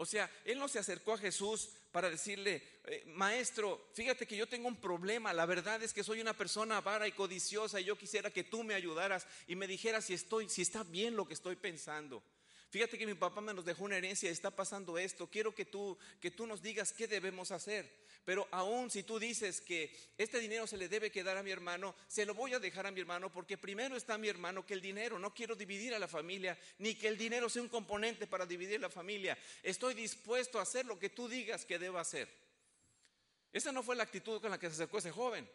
O 0.00 0.06
sea, 0.06 0.30
él 0.46 0.58
no 0.58 0.66
se 0.66 0.78
acercó 0.78 1.12
a 1.12 1.18
Jesús 1.18 1.68
para 1.92 2.08
decirle, 2.08 2.62
eh, 2.86 3.04
maestro, 3.08 3.90
fíjate 3.92 4.26
que 4.26 4.34
yo 4.34 4.48
tengo 4.48 4.66
un 4.66 4.80
problema, 4.80 5.34
la 5.34 5.44
verdad 5.44 5.82
es 5.82 5.92
que 5.92 6.02
soy 6.02 6.22
una 6.22 6.32
persona 6.32 6.78
avara 6.78 7.06
y 7.06 7.12
codiciosa 7.12 7.78
y 7.78 7.84
yo 7.84 7.98
quisiera 7.98 8.30
que 8.30 8.42
tú 8.42 8.64
me 8.64 8.72
ayudaras 8.72 9.26
y 9.46 9.56
me 9.56 9.66
dijeras 9.66 10.06
si 10.06 10.14
estoy, 10.14 10.48
si 10.48 10.62
está 10.62 10.84
bien 10.84 11.16
lo 11.16 11.26
que 11.26 11.34
estoy 11.34 11.54
pensando. 11.54 12.22
Fíjate 12.70 12.96
que 12.96 13.04
mi 13.04 13.12
papá 13.12 13.42
me 13.42 13.52
nos 13.52 13.66
dejó 13.66 13.84
una 13.84 13.98
herencia, 13.98 14.30
está 14.30 14.50
pasando 14.50 14.96
esto, 14.96 15.26
quiero 15.26 15.54
que 15.54 15.66
tú, 15.66 15.98
que 16.18 16.30
tú 16.30 16.46
nos 16.46 16.62
digas 16.62 16.94
qué 16.94 17.06
debemos 17.06 17.50
hacer. 17.50 17.92
Pero 18.24 18.46
aún 18.50 18.90
si 18.90 19.02
tú 19.02 19.18
dices 19.18 19.60
que 19.60 19.94
este 20.18 20.38
dinero 20.40 20.66
se 20.66 20.76
le 20.76 20.88
debe 20.88 21.10
quedar 21.10 21.36
a 21.36 21.42
mi 21.42 21.50
hermano, 21.50 21.94
se 22.06 22.26
lo 22.26 22.34
voy 22.34 22.52
a 22.52 22.58
dejar 22.58 22.86
a 22.86 22.90
mi 22.90 23.00
hermano 23.00 23.32
porque 23.32 23.56
primero 23.56 23.96
está 23.96 24.18
mi 24.18 24.28
hermano 24.28 24.64
que 24.66 24.74
el 24.74 24.80
dinero. 24.80 25.18
No 25.18 25.32
quiero 25.32 25.56
dividir 25.56 25.94
a 25.94 25.98
la 25.98 26.08
familia, 26.08 26.58
ni 26.78 26.94
que 26.94 27.08
el 27.08 27.16
dinero 27.16 27.48
sea 27.48 27.62
un 27.62 27.68
componente 27.68 28.26
para 28.26 28.46
dividir 28.46 28.80
la 28.80 28.90
familia. 28.90 29.36
Estoy 29.62 29.94
dispuesto 29.94 30.58
a 30.58 30.62
hacer 30.62 30.86
lo 30.86 30.98
que 30.98 31.10
tú 31.10 31.28
digas 31.28 31.64
que 31.64 31.78
debo 31.78 31.98
hacer. 31.98 32.28
Esa 33.52 33.72
no 33.72 33.82
fue 33.82 33.96
la 33.96 34.04
actitud 34.04 34.40
con 34.40 34.50
la 34.50 34.58
que 34.58 34.68
se 34.68 34.74
acercó 34.74 34.98
ese 34.98 35.10
joven. 35.10 35.48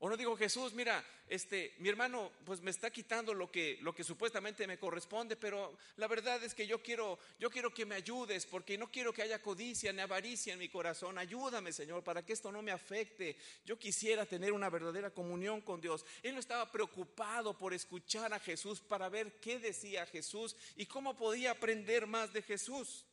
O 0.00 0.08
no 0.08 0.16
digo, 0.16 0.36
Jesús, 0.36 0.74
mira, 0.74 1.04
este, 1.26 1.74
mi 1.78 1.88
hermano 1.88 2.30
pues 2.44 2.60
me 2.60 2.70
está 2.70 2.88
quitando 2.88 3.34
lo 3.34 3.50
que, 3.50 3.78
lo 3.82 3.92
que 3.92 4.04
supuestamente 4.04 4.64
me 4.68 4.78
corresponde, 4.78 5.34
pero 5.34 5.76
la 5.96 6.06
verdad 6.06 6.42
es 6.44 6.54
que 6.54 6.68
yo 6.68 6.80
quiero, 6.80 7.18
yo 7.40 7.50
quiero 7.50 7.74
que 7.74 7.84
me 7.84 7.96
ayudes 7.96 8.46
porque 8.46 8.78
no 8.78 8.92
quiero 8.92 9.12
que 9.12 9.22
haya 9.22 9.42
codicia 9.42 9.92
ni 9.92 10.00
avaricia 10.00 10.52
en 10.52 10.60
mi 10.60 10.68
corazón. 10.68 11.18
Ayúdame, 11.18 11.72
Señor, 11.72 12.04
para 12.04 12.24
que 12.24 12.32
esto 12.32 12.52
no 12.52 12.62
me 12.62 12.70
afecte. 12.70 13.36
Yo 13.64 13.76
quisiera 13.76 14.24
tener 14.24 14.52
una 14.52 14.70
verdadera 14.70 15.10
comunión 15.10 15.62
con 15.62 15.80
Dios. 15.80 16.06
Él 16.22 16.34
no 16.34 16.40
estaba 16.40 16.70
preocupado 16.70 17.58
por 17.58 17.74
escuchar 17.74 18.32
a 18.32 18.38
Jesús 18.38 18.80
para 18.80 19.08
ver 19.08 19.40
qué 19.40 19.58
decía 19.58 20.06
Jesús 20.06 20.54
y 20.76 20.86
cómo 20.86 21.16
podía 21.16 21.50
aprender 21.50 22.06
más 22.06 22.32
de 22.32 22.42
Jesús. 22.42 23.04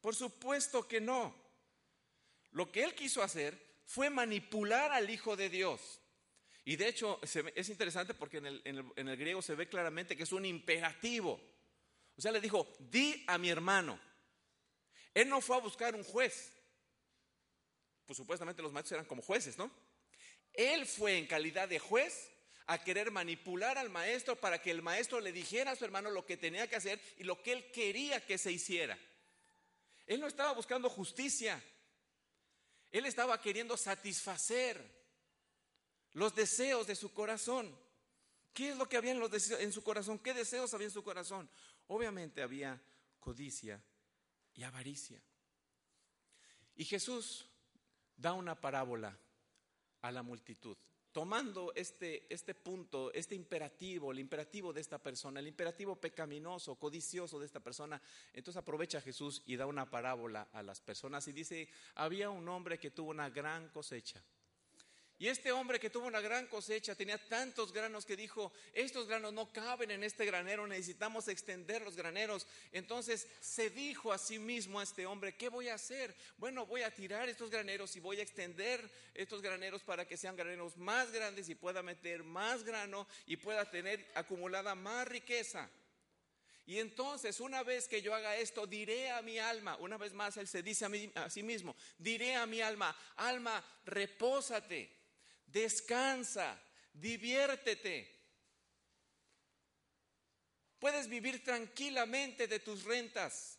Por 0.00 0.14
supuesto 0.14 0.86
que 0.86 1.00
no. 1.00 1.34
Lo 2.52 2.70
que 2.70 2.84
él 2.84 2.94
quiso 2.94 3.20
hacer 3.22 3.71
fue 3.92 4.08
manipular 4.08 4.90
al 4.90 5.10
Hijo 5.10 5.36
de 5.36 5.50
Dios. 5.50 6.00
Y 6.64 6.76
de 6.76 6.88
hecho 6.88 7.20
es 7.22 7.68
interesante 7.68 8.14
porque 8.14 8.38
en 8.38 8.46
el, 8.46 9.16
griego 9.18 9.42
se 9.42 9.54
ve 9.54 9.68
claramente 9.68 10.16
que 10.16 10.22
es 10.22 10.32
un 10.32 10.46
imperativo. 10.46 11.38
O 12.16 12.20
sea, 12.22 12.32
le 12.32 12.40
dijo, 12.40 12.72
di 12.78 13.22
a 13.26 13.36
mi 13.36 13.50
hermano. 13.50 14.00
Él 15.12 15.28
no 15.28 15.42
fue 15.42 15.56
a 15.56 15.60
buscar 15.60 15.94
un 15.94 16.04
juez. 16.04 16.52
Pues 18.06 18.16
supuestamente 18.16 18.62
los 18.62 18.72
maestros 18.72 18.92
eran 18.92 19.06
como 19.06 19.20
jueces, 19.20 19.58
¿no? 19.58 19.70
Él 20.54 20.86
fue 20.86 21.18
en 21.18 21.26
calidad 21.26 21.68
de 21.68 21.78
juez 21.78 22.30
a 22.66 22.82
querer 22.82 23.10
manipular 23.10 23.76
al 23.76 23.90
maestro 23.90 24.36
para 24.40 24.62
que 24.62 24.70
el 24.70 24.80
maestro 24.80 25.20
le 25.20 25.32
dijera 25.32 25.72
a 25.72 25.76
su 25.76 25.84
hermano 25.84 26.10
lo 26.10 26.24
que 26.24 26.38
tenía 26.38 26.66
que 26.66 26.76
hacer 26.76 26.98
y 27.18 27.24
lo 27.24 27.42
que 27.42 27.52
él 27.52 27.70
quería 27.72 28.24
que 28.24 28.38
se 28.38 28.52
hiciera. 28.52 28.98
Él 30.06 30.18
no 30.20 30.28
estaba 30.28 30.52
buscando 30.52 30.88
justicia, 30.88 31.62
él 32.92 33.06
estaba 33.06 33.40
queriendo 33.40 33.76
satisfacer 33.76 35.02
los 36.12 36.34
deseos 36.34 36.86
de 36.86 36.94
su 36.94 37.12
corazón. 37.12 37.74
¿Qué 38.52 38.70
es 38.70 38.76
lo 38.76 38.86
que 38.86 38.98
había 38.98 39.12
en, 39.12 39.72
su 39.72 39.82
corazón? 39.82 40.18
¿Qué 40.18 40.34
deseos 40.34 40.74
había 40.74 40.88
en 40.88 40.92
su 40.92 41.02
corazón? 41.02 41.48
Obviamente 41.86 42.42
había 42.42 42.80
codicia 43.18 43.82
y 44.54 44.62
avaricia. 44.62 45.22
Y 46.74 46.84
Jesús 46.84 47.46
da 48.14 48.34
una 48.34 48.60
parábola 48.60 49.18
a 50.02 50.12
la 50.12 50.22
multitud, 50.22 50.76
tomando 51.12 51.72
este, 51.74 52.26
este 52.32 52.54
punto, 52.54 53.12
este 53.12 53.34
imperativo, 53.34 54.12
el 54.12 54.18
imperativo 54.18 54.72
de 54.72 54.80
esta 54.80 54.98
persona, 54.98 55.40
el 55.40 55.46
imperativo 55.46 55.96
pecaminoso, 55.96 56.76
codicioso 56.76 57.38
de 57.38 57.46
esta 57.46 57.60
persona. 57.60 58.00
Entonces 58.32 58.60
aprovecha 58.60 59.00
Jesús 59.00 59.42
y 59.46 59.56
da 59.56 59.66
una 59.66 59.90
parábola 59.90 60.48
a 60.52 60.62
las 60.62 60.80
personas 60.80 61.28
y 61.28 61.32
dice, 61.32 61.68
había 61.94 62.30
un 62.30 62.48
hombre 62.48 62.78
que 62.78 62.90
tuvo 62.90 63.10
una 63.10 63.30
gran 63.30 63.68
cosecha. 63.68 64.22
Y 65.22 65.28
este 65.28 65.52
hombre 65.52 65.78
que 65.78 65.88
tuvo 65.88 66.08
una 66.08 66.20
gran 66.20 66.48
cosecha 66.48 66.96
tenía 66.96 67.16
tantos 67.16 67.72
granos 67.72 68.04
que 68.04 68.16
dijo, 68.16 68.52
estos 68.72 69.06
granos 69.06 69.32
no 69.32 69.52
caben 69.52 69.92
en 69.92 70.02
este 70.02 70.26
granero, 70.26 70.66
necesitamos 70.66 71.28
extender 71.28 71.80
los 71.80 71.94
graneros. 71.94 72.44
Entonces 72.72 73.28
se 73.40 73.70
dijo 73.70 74.12
a 74.12 74.18
sí 74.18 74.40
mismo 74.40 74.80
a 74.80 74.82
este 74.82 75.06
hombre, 75.06 75.36
¿qué 75.36 75.48
voy 75.48 75.68
a 75.68 75.74
hacer? 75.74 76.12
Bueno, 76.38 76.66
voy 76.66 76.82
a 76.82 76.92
tirar 76.92 77.28
estos 77.28 77.50
graneros 77.50 77.94
y 77.94 78.00
voy 78.00 78.18
a 78.18 78.22
extender 78.24 78.90
estos 79.14 79.42
graneros 79.42 79.84
para 79.84 80.08
que 80.08 80.16
sean 80.16 80.34
graneros 80.34 80.76
más 80.76 81.12
grandes 81.12 81.48
y 81.48 81.54
pueda 81.54 81.84
meter 81.84 82.24
más 82.24 82.64
grano 82.64 83.06
y 83.24 83.36
pueda 83.36 83.70
tener 83.70 84.04
acumulada 84.16 84.74
más 84.74 85.06
riqueza. 85.06 85.70
Y 86.66 86.80
entonces, 86.80 87.38
una 87.38 87.62
vez 87.62 87.86
que 87.86 88.02
yo 88.02 88.12
haga 88.12 88.38
esto, 88.38 88.66
diré 88.66 89.12
a 89.12 89.22
mi 89.22 89.38
alma, 89.38 89.76
una 89.76 89.98
vez 89.98 90.14
más 90.14 90.36
él 90.36 90.48
se 90.48 90.64
dice 90.64 90.84
a, 90.84 91.22
a 91.22 91.30
sí 91.30 91.44
mismo, 91.44 91.76
diré 91.96 92.34
a 92.34 92.44
mi 92.44 92.60
alma, 92.60 92.96
alma, 93.14 93.64
repósate 93.84 95.01
descansa, 95.52 96.60
diviértete. 96.92 98.10
Puedes 100.78 101.08
vivir 101.08 101.44
tranquilamente 101.44 102.48
de 102.48 102.58
tus 102.58 102.84
rentas. 102.84 103.58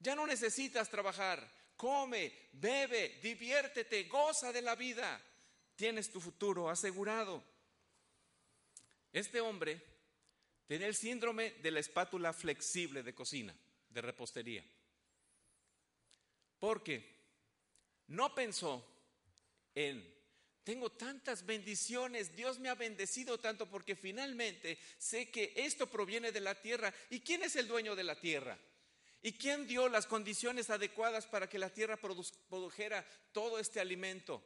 Ya 0.00 0.14
no 0.14 0.26
necesitas 0.26 0.88
trabajar. 0.88 1.48
Come, 1.76 2.48
bebe, 2.52 3.20
diviértete, 3.22 4.04
goza 4.04 4.52
de 4.52 4.62
la 4.62 4.74
vida. 4.74 5.22
Tienes 5.76 6.10
tu 6.10 6.20
futuro 6.20 6.68
asegurado. 6.68 7.44
Este 9.12 9.40
hombre 9.40 9.80
tenía 10.66 10.88
el 10.88 10.94
síndrome 10.96 11.52
de 11.52 11.70
la 11.70 11.80
espátula 11.80 12.32
flexible 12.32 13.02
de 13.02 13.14
cocina, 13.14 13.56
de 13.88 14.00
repostería. 14.00 14.64
Porque 16.58 17.16
no 18.08 18.34
pensó 18.34 18.84
en 19.74 20.17
tengo 20.68 20.90
tantas 20.90 21.46
bendiciones, 21.46 22.36
Dios 22.36 22.58
me 22.58 22.68
ha 22.68 22.74
bendecido 22.74 23.38
tanto 23.38 23.70
porque 23.70 23.96
finalmente 23.96 24.78
sé 24.98 25.30
que 25.30 25.54
esto 25.56 25.86
proviene 25.86 26.30
de 26.30 26.40
la 26.40 26.54
tierra. 26.60 26.92
¿Y 27.08 27.20
quién 27.20 27.42
es 27.42 27.56
el 27.56 27.66
dueño 27.66 27.96
de 27.96 28.04
la 28.04 28.20
tierra? 28.20 28.58
¿Y 29.22 29.32
quién 29.32 29.66
dio 29.66 29.88
las 29.88 30.04
condiciones 30.04 30.68
adecuadas 30.68 31.24
para 31.24 31.48
que 31.48 31.58
la 31.58 31.70
tierra 31.70 31.96
produjera 31.96 33.02
todo 33.32 33.58
este 33.58 33.80
alimento? 33.80 34.44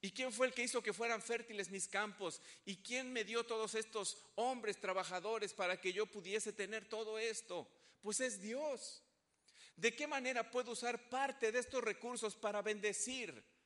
¿Y 0.00 0.12
quién 0.12 0.32
fue 0.32 0.46
el 0.46 0.54
que 0.54 0.62
hizo 0.62 0.82
que 0.82 0.94
fueran 0.94 1.20
fértiles 1.20 1.68
mis 1.68 1.88
campos? 1.88 2.40
¿Y 2.64 2.76
quién 2.76 3.12
me 3.12 3.22
dio 3.22 3.44
todos 3.44 3.74
estos 3.74 4.16
hombres 4.36 4.80
trabajadores 4.80 5.52
para 5.52 5.78
que 5.78 5.92
yo 5.92 6.06
pudiese 6.06 6.54
tener 6.54 6.88
todo 6.88 7.18
esto? 7.18 7.68
Pues 8.00 8.20
es 8.20 8.40
Dios. 8.40 9.02
¿De 9.76 9.94
qué 9.94 10.06
manera 10.06 10.50
puedo 10.50 10.72
usar 10.72 11.10
parte 11.10 11.52
de 11.52 11.58
estos 11.58 11.84
recursos 11.84 12.34
para 12.34 12.62
bendecir? 12.62 13.57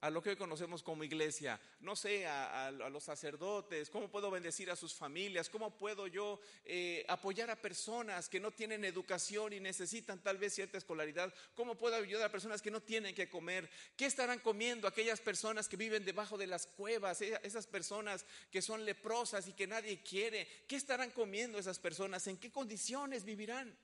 A 0.00 0.10
lo 0.10 0.22
que 0.22 0.30
hoy 0.30 0.36
conocemos 0.36 0.82
como 0.82 1.02
iglesia, 1.02 1.58
no 1.80 1.96
sé, 1.96 2.26
a, 2.26 2.70
los 2.70 3.04
sacerdotes, 3.04 3.88
cómo 3.88 4.10
puedo 4.10 4.30
bendecir 4.30 4.70
a 4.70 4.76
sus 4.76 4.94
familias, 4.94 5.48
cómo 5.48 5.76
puedo 5.76 6.06
yo 6.06 6.40
eh, 6.64 7.04
apoyar 7.08 7.50
a 7.50 7.56
personas 7.56 8.28
que 8.28 8.40
no 8.40 8.50
tienen 8.50 8.84
educación 8.84 9.52
y 9.52 9.60
necesitan 9.60 10.22
tal 10.22 10.36
vez 10.36 10.54
cierta 10.54 10.76
escolaridad, 10.76 11.32
cómo 11.54 11.76
puedo 11.76 11.96
ayudar 11.96 12.26
a 12.26 12.32
personas 12.32 12.60
que 12.60 12.70
no 12.70 12.82
tienen 12.82 13.14
que 13.14 13.28
comer, 13.28 13.70
qué 13.96 14.06
estarán 14.06 14.40
comiendo 14.40 14.86
aquellas 14.86 15.20
personas 15.20 15.68
que 15.68 15.76
viven 15.76 16.04
debajo 16.04 16.36
de 16.36 16.48
las 16.48 16.66
cuevas, 16.66 17.22
e, 17.22 17.40
esas 17.42 17.66
personas 17.66 18.26
que 18.50 18.60
son 18.60 18.84
leprosas 18.84 19.48
y 19.48 19.54
que 19.54 19.66
nadie 19.66 20.02
quiere, 20.02 20.46
qué 20.68 20.76
estarán 20.76 21.12
comiendo 21.12 21.58
esas 21.58 21.78
personas, 21.78 22.26
en 22.26 22.36
qué 22.36 22.50
condiciones 22.50 23.24
vivirán. 23.24 23.74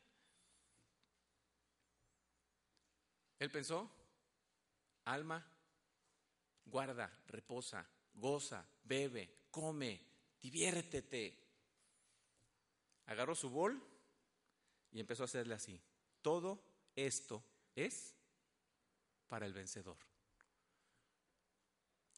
Él 3.39 3.51
pensó, 3.51 3.91
alma, 5.07 5.47
guarda, 6.71 7.11
reposa, 7.27 7.87
goza, 8.15 8.67
bebe, 8.85 9.47
come, 9.51 10.01
diviértete. 10.41 11.37
Agarró 13.07 13.35
su 13.35 13.51
bol 13.51 13.83
y 14.93 15.01
empezó 15.01 15.25
a 15.25 15.27
hacerle 15.27 15.55
así. 15.55 15.81
Todo 16.23 16.63
esto 16.95 17.43
es 17.75 18.15
para 19.29 19.47
el 19.47 19.53
vencedor. 19.53 19.99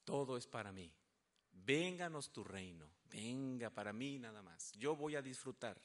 Todo 0.04 0.36
es 0.36 0.46
para 0.46 0.72
mí. 0.72 0.92
Vénganos 1.52 2.32
tu 2.32 2.44
reino. 2.44 2.88
Venga 3.04 3.70
para 3.70 3.92
mí 3.92 4.18
nada 4.18 4.42
más. 4.42 4.72
Yo 4.72 4.96
voy 4.96 5.16
a 5.16 5.22
disfrutar 5.22 5.80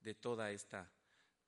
de 0.00 0.14
toda 0.14 0.50
esta, 0.50 0.90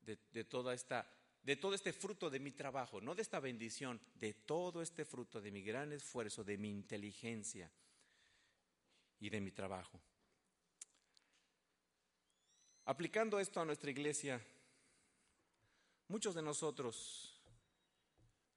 de, 0.01 0.19
de 0.33 0.45
toda 0.45 0.75
esta 0.75 1.09
de 1.43 1.57
todo 1.57 1.75
este 1.75 1.93
fruto 1.93 2.31
de 2.31 2.39
mi 2.39 2.53
trabajo, 2.53 3.01
no 3.01 3.15
de 3.15 3.23
esta 3.23 3.41
bendición, 3.41 4.01
de 4.15 4.35
todo 4.35 4.81
este 4.81 5.05
fruto 5.05 5.41
de 5.41 5.51
mi 5.51 5.63
gran 5.63 5.93
esfuerzo, 5.93 6.45
de 6.45 6.57
mi 6.57 6.71
inteligencia 6.71 7.71
y 9.19 9.29
de 9.29 9.41
mi 9.41 9.51
trabajo. 9.51 10.01
Aplicando 12.85 13.41
esto 13.41 13.61
a 13.61 13.65
nuestra 13.65 13.91
iglesia, 13.91 14.41
muchos 16.09 16.35
de 16.35 16.43
nosotros, 16.43 17.41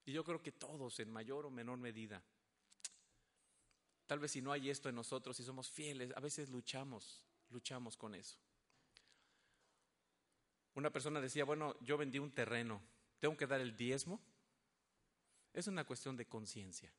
y 0.06 0.12
yo 0.12 0.24
creo 0.24 0.41
que 0.41 0.52
todos 0.52 1.00
en 1.00 1.12
mayor 1.12 1.48
o 1.48 1.52
menor 1.52 1.78
medida, 1.78 2.21
tal 4.06 4.19
vez 4.19 4.32
si 4.32 4.41
no 4.41 4.52
hay 4.52 4.69
esto 4.69 4.89
en 4.89 4.95
nosotros, 4.95 5.38
si 5.38 5.43
somos 5.43 5.69
fieles, 5.69 6.12
a 6.15 6.19
veces 6.19 6.50
luchamos, 6.50 7.24
luchamos 7.50 7.98
con 7.98 8.13
eso. 8.13 8.38
Una 10.76 10.92
persona 10.92 11.22
decía, 11.22 11.46
bueno, 11.46 11.76
yo 11.82 11.98
vendí 11.98 12.20
un 12.20 12.32
terreno, 12.32 12.82
¿tengo 13.20 13.36
que 13.36 13.48
dar 13.48 13.62
el 13.62 13.76
diezmo? 13.76 14.22
Es 15.54 15.68
una 15.68 15.86
cuestión 15.86 16.18
de 16.18 16.26
conciencia. 16.26 16.92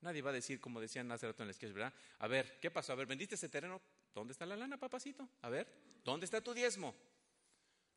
Nadie 0.00 0.22
va 0.22 0.30
a 0.30 0.34
decir, 0.34 0.60
como 0.60 0.80
decían 0.80 1.10
hace 1.10 1.26
rato 1.26 1.42
en 1.42 1.48
la 1.48 1.54
sketch, 1.54 1.72
¿verdad? 1.72 1.94
A 2.18 2.28
ver, 2.28 2.58
¿qué 2.60 2.70
pasó? 2.70 2.92
A 2.92 2.96
ver, 2.96 3.06
¿vendiste 3.06 3.36
ese 3.36 3.48
terreno? 3.48 3.80
¿Dónde 4.14 4.32
está 4.32 4.46
la 4.46 4.56
lana, 4.56 4.78
papacito? 4.78 5.28
A 5.42 5.48
ver, 5.48 5.72
¿dónde 6.04 6.24
está 6.24 6.40
tu 6.40 6.52
diezmo? 6.52 6.94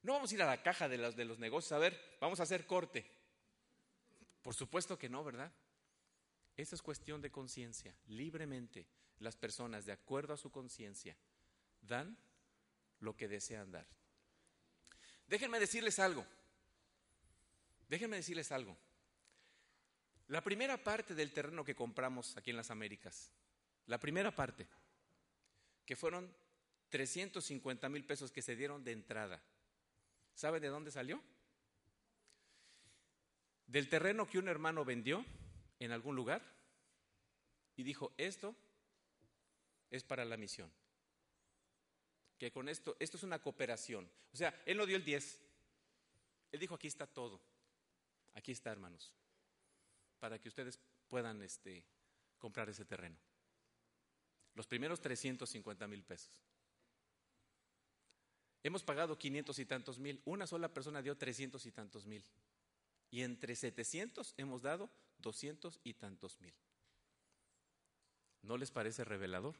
No 0.04 0.14
vamos 0.14 0.32
a 0.32 0.36
ir 0.36 0.42
a 0.42 0.48
la 0.48 0.64
caja 0.64 0.88
de 0.88 0.98
los 0.98 1.40
negocios, 1.40 1.72
a 1.74 1.78
ver, 1.78 2.00
vamos 2.20 2.40
a 2.40 2.44
hacer 2.44 2.66
corte. 2.66 3.06
Por 4.42 4.56
supuesto 4.56 4.98
que 4.98 5.10
no, 5.10 5.24
¿verdad? 5.24 5.52
Esa 6.56 6.76
es 6.76 6.82
cuestión 6.82 7.22
de 7.22 7.32
conciencia. 7.32 7.96
Libremente 8.08 8.88
las 9.20 9.36
personas, 9.36 9.86
de 9.86 9.92
acuerdo 9.92 10.34
a 10.34 10.38
su 10.38 10.52
conciencia, 10.52 11.16
dan 11.82 12.18
lo 13.00 13.16
que 13.16 13.28
desean 13.28 13.72
dar. 13.72 13.88
Déjenme 15.32 15.62
decirles 15.62 15.98
algo. 15.98 16.26
Déjenme 17.88 18.18
decirles 18.18 18.52
algo. 18.52 18.78
La 20.28 20.44
primera 20.44 20.84
parte 20.84 21.16
del 21.16 21.32
terreno 21.32 21.64
que 21.64 21.74
compramos 21.74 22.36
aquí 22.36 22.50
en 22.50 22.58
las 22.58 22.70
Américas, 22.70 23.32
la 23.86 23.98
primera 23.98 24.36
parte, 24.36 24.68
que 25.86 25.96
fueron 25.96 26.30
350 26.90 27.88
mil 27.88 28.04
pesos 28.04 28.30
que 28.34 28.42
se 28.42 28.58
dieron 28.58 28.84
de 28.84 28.92
entrada, 28.92 29.42
¿sabe 30.36 30.60
de 30.60 30.68
dónde 30.68 30.92
salió? 30.92 31.24
Del 33.68 33.88
terreno 33.88 34.28
que 34.28 34.38
un 34.38 34.50
hermano 34.50 34.84
vendió 34.84 35.26
en 35.80 35.94
algún 35.94 36.18
lugar 36.18 36.44
y 37.78 37.84
dijo, 37.84 38.12
esto 38.18 38.54
es 39.92 40.04
para 40.04 40.26
la 40.26 40.36
misión 40.36 40.70
que 42.42 42.52
con 42.52 42.68
esto, 42.70 42.98
esto 43.00 43.18
es 43.18 43.24
una 43.24 43.38
cooperación. 43.38 44.10
O 44.34 44.36
sea, 44.36 44.64
él 44.66 44.76
no 44.76 44.88
dio 44.88 44.96
el 44.96 45.06
10. 45.06 45.42
Él 46.52 46.60
dijo, 46.60 46.74
aquí 46.74 46.88
está 46.88 47.06
todo. 47.06 47.40
Aquí 48.34 48.52
está, 48.52 48.72
hermanos. 48.72 49.14
Para 50.20 50.40
que 50.42 50.50
ustedes 50.50 50.80
puedan 51.08 51.44
este, 51.44 51.86
comprar 52.40 52.68
ese 52.68 52.84
terreno. 52.84 53.16
Los 54.56 54.66
primeros 54.66 55.00
350 55.02 55.88
mil 55.88 56.02
pesos. 56.02 56.42
Hemos 58.64 58.82
pagado 58.82 59.20
500 59.20 59.60
y 59.60 59.66
tantos 59.68 60.00
mil. 60.00 60.20
Una 60.26 60.48
sola 60.48 60.74
persona 60.74 61.04
dio 61.04 61.16
300 61.16 61.64
y 61.68 61.72
tantos 61.72 62.08
mil. 62.08 62.24
Y 63.12 63.22
entre 63.22 63.56
700 63.56 64.34
hemos 64.38 64.64
dado 64.64 64.90
200 65.20 65.80
y 65.84 65.94
tantos 65.94 66.42
mil. 66.42 66.56
¿No 68.42 68.58
les 68.58 68.72
parece 68.72 69.04
revelador? 69.04 69.56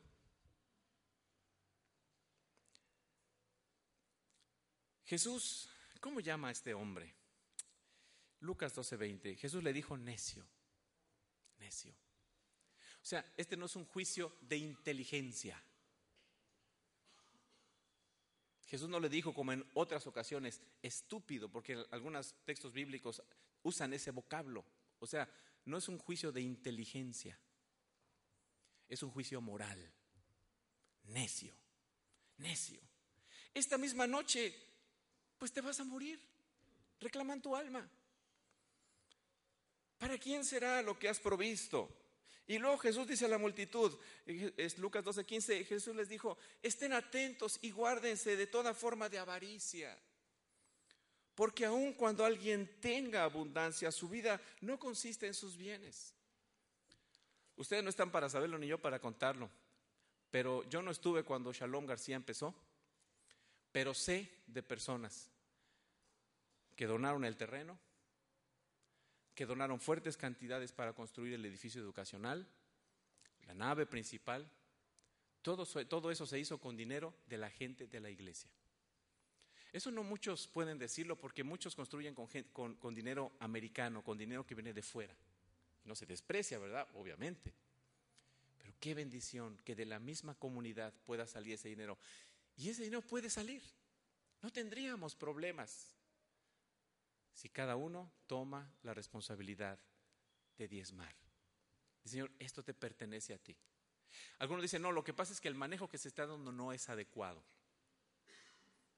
Jesús, 5.12 5.68
¿cómo 6.00 6.22
llama 6.22 6.48
a 6.48 6.52
este 6.52 6.74
hombre? 6.74 7.14
Lucas 8.40 8.74
12:20. 8.74 9.36
Jesús 9.36 9.62
le 9.62 9.74
dijo 9.74 9.98
necio, 9.98 10.48
necio. 11.60 11.92
O 11.92 13.06
sea, 13.06 13.34
este 13.36 13.58
no 13.58 13.66
es 13.66 13.76
un 13.76 13.84
juicio 13.84 14.38
de 14.40 14.56
inteligencia. 14.56 15.62
Jesús 18.68 18.88
no 18.88 19.02
le 19.02 19.10
dijo 19.10 19.34
como 19.34 19.52
en 19.52 19.70
otras 19.74 20.08
ocasiones, 20.08 20.62
estúpido, 20.82 21.52
porque 21.52 21.84
algunos 21.92 22.34
textos 22.46 22.72
bíblicos 22.72 23.22
usan 23.64 23.92
ese 23.92 24.12
vocablo. 24.12 24.64
O 25.00 25.08
sea, 25.08 25.30
no 25.66 25.76
es 25.76 25.90
un 25.90 25.98
juicio 25.98 26.32
de 26.32 26.40
inteligencia, 26.40 27.38
es 28.88 29.04
un 29.04 29.12
juicio 29.12 29.42
moral. 29.42 29.92
Necio, 31.04 31.54
necio. 32.38 32.80
Esta 33.54 33.78
misma 33.78 34.08
noche, 34.08 34.71
pues 35.42 35.52
te 35.52 35.60
vas 35.60 35.80
a 35.80 35.84
morir. 35.84 36.20
Reclaman 37.00 37.42
tu 37.42 37.56
alma. 37.56 37.90
¿Para 39.98 40.16
quién 40.20 40.46
será 40.46 40.84
lo 40.84 41.00
que 41.00 41.10
has 41.10 41.20
provisto? 41.20 41.90
Y 42.46 42.60
luego 42.60 42.78
Jesús 42.78 43.08
dice 43.08 43.26
a 43.26 43.28
la 43.28 43.40
multitud, 43.40 43.92
es 44.28 44.78
Lucas 44.78 45.04
12:15, 45.04 45.66
Jesús 45.66 45.96
les 45.96 46.10
dijo, 46.10 46.38
estén 46.62 46.94
atentos 46.94 47.58
y 47.64 47.72
guárdense 47.72 48.36
de 48.36 48.46
toda 48.46 48.76
forma 48.76 49.10
de 49.10 49.18
avaricia. 49.18 49.98
Porque 51.34 51.66
aun 51.66 51.94
cuando 51.94 52.24
alguien 52.24 52.80
tenga 52.80 53.24
abundancia, 53.24 53.92
su 53.92 54.10
vida 54.10 54.40
no 54.60 54.78
consiste 54.78 55.26
en 55.26 55.34
sus 55.34 55.58
bienes. 55.58 56.14
Ustedes 57.56 57.84
no 57.84 57.90
están 57.90 58.12
para 58.12 58.30
saberlo 58.30 58.60
ni 58.60 58.68
yo 58.68 58.78
para 58.80 59.00
contarlo, 59.00 59.50
pero 60.30 60.64
yo 60.70 60.84
no 60.84 60.92
estuve 60.92 61.24
cuando 61.24 61.52
Shalom 61.52 61.88
García 61.88 62.16
empezó, 62.16 62.54
pero 63.72 63.94
sé 63.94 64.30
de 64.48 64.64
personas 64.64 65.30
que 66.76 66.88
donaron 66.88 67.26
el 67.26 67.38
terreno, 67.38 67.78
que 69.36 69.46
donaron 69.46 69.80
fuertes 69.80 70.18
cantidades 70.18 70.72
para 70.72 70.94
construir 70.94 71.34
el 71.34 71.46
edificio 71.46 71.82
educacional, 71.82 72.48
la 73.48 73.54
nave 73.54 73.86
principal. 73.86 74.50
Todo, 75.42 75.64
eso 76.12 76.26
se 76.28 76.40
hizo 76.40 76.60
con 76.60 76.78
dinero 76.78 77.14
de 77.28 77.38
la 77.38 77.50
gente 77.50 77.88
de 77.88 78.00
la 78.00 78.10
iglesia. 78.10 78.50
Eso 79.74 79.90
no 79.90 80.04
muchos 80.04 80.48
pueden 80.48 80.78
decirlo 80.78 81.16
porque 81.16 81.44
muchos 81.44 81.76
construyen 81.76 82.14
con, 82.14 82.28
con, 82.52 82.76
con 82.76 82.94
dinero 82.94 83.32
americano, 83.40 84.04
con 84.04 84.18
dinero 84.18 84.46
que 84.46 84.54
viene 84.54 84.74
de 84.74 84.82
fuera. 84.82 85.16
No 85.86 85.96
se 85.96 86.06
desprecia, 86.06 86.60
¿verdad? 86.60 86.88
Obviamente. 86.96 87.54
Pero 88.60 88.74
qué 88.80 88.94
bendición 88.94 89.58
que 89.64 89.76
de 89.76 89.86
la 89.86 89.98
misma 90.00 90.36
comunidad 90.36 90.94
pueda 91.06 91.26
salir 91.26 91.54
ese 91.54 91.70
dinero. 91.70 91.98
Y 92.62 92.70
ese 92.70 92.84
dinero 92.84 93.02
puede 93.02 93.28
salir. 93.28 93.64
No 94.44 94.52
tendríamos 94.52 95.16
problemas 95.16 95.96
si 97.34 97.50
cada 97.50 97.76
uno 97.76 98.12
toma 98.28 98.72
la 98.84 98.94
responsabilidad 98.94 99.80
de 100.60 100.68
diezmar. 100.68 101.16
Señor, 102.06 102.32
esto 102.38 102.62
te 102.62 102.76
pertenece 102.76 103.34
a 103.34 103.40
ti. 103.40 103.58
Algunos 104.38 104.62
dicen, 104.62 104.84
no, 104.84 104.92
lo 104.92 105.04
que 105.04 105.12
pasa 105.12 105.34
es 105.34 105.42
que 105.42 105.48
el 105.48 105.56
manejo 105.56 105.90
que 105.90 105.98
se 105.98 106.08
está 106.08 106.28
dando 106.28 106.52
no 106.52 106.72
es 106.72 106.88
adecuado. 106.88 107.44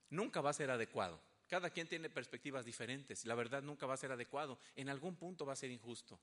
Nunca 0.10 0.42
va 0.42 0.50
a 0.50 0.54
ser 0.54 0.70
adecuado. 0.70 1.22
Cada 1.48 1.70
quien 1.70 1.88
tiene 1.88 2.10
perspectivas 2.10 2.66
diferentes. 2.66 3.26
La 3.26 3.36
verdad 3.36 3.64
nunca 3.64 3.86
va 3.86 3.94
a 3.94 3.98
ser 3.98 4.12
adecuado. 4.12 4.60
En 4.76 4.90
algún 4.90 5.16
punto 5.16 5.46
va 5.46 5.54
a 5.54 5.58
ser 5.58 5.72
injusto. 5.72 6.20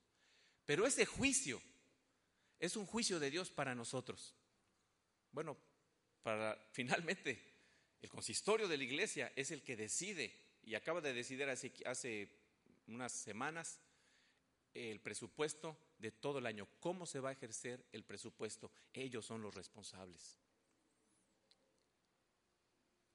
Pero 0.67 0.85
ese 0.85 1.07
juicio 1.07 1.59
es 2.59 2.75
un 2.75 2.85
juicio 2.85 3.19
de 3.19 3.31
Dios 3.31 3.49
para 3.49 3.73
nosotros. 3.73 4.35
Bueno, 5.31 5.57
para 6.23 6.55
finalmente 6.71 7.39
el 8.01 8.09
consistorio 8.09 8.67
de 8.67 8.77
la 8.77 8.83
iglesia 8.83 9.31
es 9.35 9.51
el 9.51 9.63
que 9.63 9.75
decide 9.75 10.33
y 10.63 10.75
acaba 10.75 11.01
de 11.01 11.13
decidir 11.13 11.49
hace, 11.49 11.73
hace 11.85 12.29
unas 12.87 13.11
semanas 13.11 13.79
el 14.73 14.99
presupuesto 15.01 15.77
de 15.97 16.11
todo 16.11 16.39
el 16.39 16.45
año, 16.45 16.67
cómo 16.79 17.05
se 17.05 17.19
va 17.19 17.29
a 17.29 17.33
ejercer 17.33 17.85
el 17.91 18.03
presupuesto. 18.03 18.71
Ellos 18.93 19.25
son 19.25 19.41
los 19.41 19.53
responsables. 19.53 20.39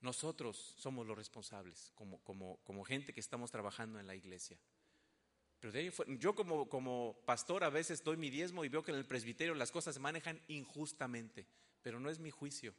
Nosotros 0.00 0.74
somos 0.78 1.06
los 1.06 1.16
responsables 1.16 1.90
como, 1.94 2.22
como, 2.22 2.84
gente 2.84 3.12
que 3.12 3.20
estamos 3.20 3.50
trabajando 3.50 3.98
en 3.98 4.06
la 4.06 4.14
iglesia. 4.14 4.58
Pero 5.58 5.72
de 5.72 5.80
ahí 5.80 5.92
yo 6.18 6.34
como, 6.34 6.68
como 6.68 7.16
pastor 7.24 7.64
a 7.64 7.70
veces 7.70 8.04
doy 8.04 8.16
mi 8.16 8.28
diezmo 8.28 8.64
y 8.64 8.68
veo 8.68 8.84
que 8.84 8.92
en 8.92 8.98
el 8.98 9.06
presbiterio 9.06 9.54
las 9.54 9.72
cosas 9.72 9.94
se 9.94 10.00
manejan 10.00 10.40
injustamente, 10.48 11.46
pero 11.82 11.98
no 11.98 12.10
es 12.10 12.18
mi 12.18 12.30
juicio, 12.30 12.74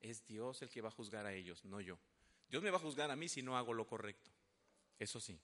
es 0.00 0.26
Dios 0.26 0.62
el 0.62 0.70
que 0.70 0.80
va 0.80 0.88
a 0.88 0.92
juzgar 0.92 1.26
a 1.26 1.32
ellos, 1.32 1.64
no 1.64 1.80
yo. 1.80 1.98
Dios 2.48 2.62
me 2.62 2.70
va 2.70 2.78
a 2.78 2.80
juzgar 2.80 3.10
a 3.10 3.16
mí 3.16 3.28
si 3.28 3.42
no 3.42 3.56
hago 3.56 3.72
lo 3.72 3.86
correcto. 3.86 4.30
Eso 4.98 5.20
sí. 5.20 5.38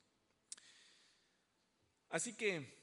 Así 2.10 2.34
que, 2.34 2.78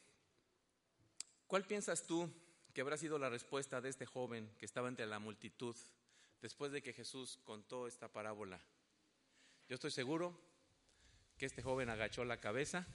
¿cuál 1.48 1.66
piensas 1.66 2.06
tú 2.06 2.30
que 2.74 2.82
habrá 2.82 2.98
sido 2.98 3.20
la 3.20 3.30
respuesta 3.30 3.82
de 3.82 3.90
este 3.90 4.06
joven 4.06 4.50
que 4.58 4.66
estaba 4.66 4.88
entre 4.88 5.06
la 5.06 5.20
multitud 5.20 5.76
después 6.42 6.72
de 6.72 6.82
que 6.82 6.94
Jesús 6.94 7.40
contó 7.44 7.88
esta 7.88 8.08
parábola? 8.08 8.60
Yo 9.68 9.76
estoy 9.76 9.92
seguro 9.92 10.40
que 11.38 11.46
este 11.46 11.62
joven 11.62 11.90
agachó 11.90 12.26
la 12.26 12.40
cabeza 12.40 12.88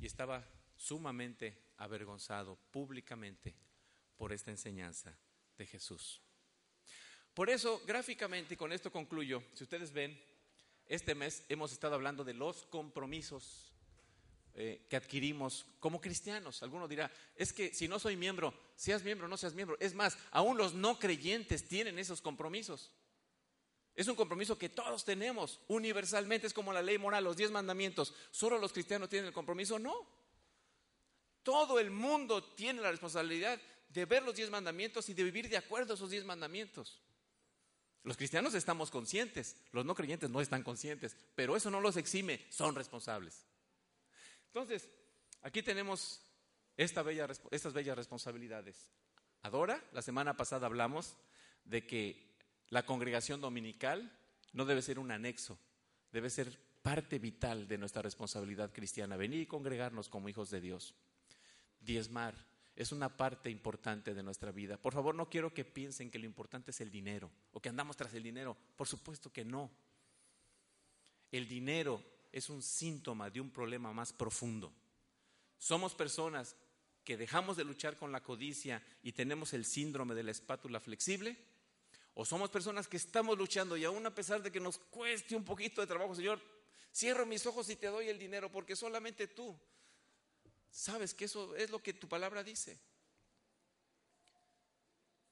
y 0.00 0.06
estaba 0.06 0.44
sumamente 0.76 1.56
avergonzado 1.76 2.56
públicamente 2.70 3.54
por 4.16 4.32
esta 4.32 4.50
enseñanza 4.50 5.16
de 5.56 5.66
Jesús. 5.66 6.23
Por 7.34 7.50
eso, 7.50 7.82
gráficamente, 7.84 8.54
y 8.54 8.56
con 8.56 8.72
esto 8.72 8.92
concluyo, 8.92 9.42
si 9.54 9.64
ustedes 9.64 9.92
ven, 9.92 10.18
este 10.86 11.14
mes 11.14 11.44
hemos 11.48 11.72
estado 11.72 11.94
hablando 11.94 12.22
de 12.22 12.34
los 12.34 12.64
compromisos 12.66 13.72
eh, 14.54 14.86
que 14.88 14.94
adquirimos 14.94 15.66
como 15.80 16.00
cristianos. 16.00 16.62
Alguno 16.62 16.86
dirá, 16.86 17.10
es 17.34 17.52
que 17.52 17.74
si 17.74 17.88
no 17.88 17.98
soy 17.98 18.16
miembro, 18.16 18.54
seas 18.76 19.02
miembro 19.02 19.26
no 19.26 19.36
seas 19.36 19.54
miembro. 19.54 19.76
Es 19.80 19.94
más, 19.94 20.16
aún 20.30 20.56
los 20.56 20.74
no 20.74 20.98
creyentes 21.00 21.66
tienen 21.66 21.98
esos 21.98 22.20
compromisos. 22.20 22.92
Es 23.96 24.06
un 24.06 24.14
compromiso 24.14 24.56
que 24.56 24.68
todos 24.68 25.04
tenemos 25.04 25.60
universalmente, 25.66 26.46
es 26.46 26.54
como 26.54 26.72
la 26.72 26.82
ley 26.82 26.98
moral, 26.98 27.24
los 27.24 27.36
diez 27.36 27.50
mandamientos. 27.50 28.14
¿Solo 28.30 28.58
los 28.58 28.72
cristianos 28.72 29.08
tienen 29.08 29.26
el 29.26 29.32
compromiso? 29.32 29.78
No. 29.78 30.06
Todo 31.42 31.80
el 31.80 31.90
mundo 31.90 32.42
tiene 32.42 32.80
la 32.80 32.92
responsabilidad 32.92 33.60
de 33.88 34.04
ver 34.04 34.22
los 34.22 34.36
diez 34.36 34.50
mandamientos 34.50 35.08
y 35.08 35.14
de 35.14 35.24
vivir 35.24 35.48
de 35.48 35.56
acuerdo 35.56 35.94
a 35.94 35.96
esos 35.96 36.10
diez 36.10 36.24
mandamientos. 36.24 37.03
Los 38.04 38.18
cristianos 38.18 38.54
estamos 38.54 38.90
conscientes, 38.90 39.56
los 39.72 39.86
no 39.86 39.94
creyentes 39.94 40.28
no 40.28 40.42
están 40.42 40.62
conscientes, 40.62 41.16
pero 41.34 41.56
eso 41.56 41.70
no 41.70 41.80
los 41.80 41.96
exime, 41.96 42.44
son 42.50 42.74
responsables. 42.74 43.46
Entonces, 44.48 44.90
aquí 45.40 45.62
tenemos 45.62 46.20
bella, 46.76 47.26
estas 47.50 47.72
bellas 47.72 47.96
responsabilidades. 47.96 48.90
Adora, 49.42 49.82
la 49.92 50.02
semana 50.02 50.36
pasada 50.36 50.66
hablamos 50.66 51.16
de 51.64 51.86
que 51.86 52.36
la 52.68 52.84
congregación 52.84 53.40
dominical 53.40 54.12
no 54.52 54.66
debe 54.66 54.82
ser 54.82 54.98
un 54.98 55.10
anexo, 55.10 55.58
debe 56.12 56.28
ser 56.28 56.60
parte 56.82 57.18
vital 57.18 57.66
de 57.66 57.78
nuestra 57.78 58.02
responsabilidad 58.02 58.70
cristiana, 58.70 59.16
venir 59.16 59.40
y 59.40 59.46
congregarnos 59.46 60.10
como 60.10 60.28
hijos 60.28 60.50
de 60.50 60.60
Dios. 60.60 60.94
Diezmar, 61.80 62.34
es 62.76 62.90
una 62.90 63.16
parte 63.16 63.50
importante 63.50 64.14
de 64.14 64.22
nuestra 64.22 64.50
vida. 64.50 64.76
Por 64.76 64.92
favor, 64.92 65.14
no 65.14 65.28
quiero 65.28 65.54
que 65.54 65.64
piensen 65.64 66.10
que 66.10 66.18
lo 66.18 66.26
importante 66.26 66.72
es 66.72 66.80
el 66.80 66.90
dinero 66.90 67.30
o 67.52 67.60
que 67.60 67.68
andamos 67.68 67.96
tras 67.96 68.12
el 68.14 68.22
dinero. 68.22 68.56
Por 68.76 68.88
supuesto 68.88 69.32
que 69.32 69.44
no. 69.44 69.70
El 71.30 71.46
dinero 71.46 72.02
es 72.32 72.50
un 72.50 72.62
síntoma 72.62 73.30
de 73.30 73.40
un 73.40 73.50
problema 73.50 73.92
más 73.92 74.12
profundo. 74.12 74.72
Somos 75.56 75.94
personas 75.94 76.56
que 77.04 77.16
dejamos 77.16 77.56
de 77.56 77.64
luchar 77.64 77.96
con 77.96 78.10
la 78.10 78.22
codicia 78.22 78.82
y 79.02 79.12
tenemos 79.12 79.52
el 79.52 79.64
síndrome 79.64 80.14
de 80.14 80.24
la 80.24 80.32
espátula 80.32 80.80
flexible. 80.80 81.36
O 82.14 82.24
somos 82.24 82.50
personas 82.50 82.88
que 82.88 82.96
estamos 82.96 83.38
luchando 83.38 83.76
y 83.76 83.84
aún 83.84 84.04
a 84.06 84.14
pesar 84.14 84.42
de 84.42 84.50
que 84.50 84.60
nos 84.60 84.78
cueste 84.78 85.36
un 85.36 85.44
poquito 85.44 85.80
de 85.80 85.86
trabajo, 85.86 86.14
Señor, 86.14 86.40
cierro 86.92 87.26
mis 87.26 87.44
ojos 87.46 87.68
y 87.70 87.76
te 87.76 87.88
doy 87.88 88.08
el 88.08 88.18
dinero 88.18 88.50
porque 88.50 88.74
solamente 88.74 89.28
tú 89.28 89.56
sabes 90.74 91.14
que 91.14 91.26
eso 91.26 91.54
es 91.54 91.70
lo 91.70 91.82
que 91.82 91.94
tu 91.94 92.08
palabra 92.08 92.42
dice. 92.42 92.78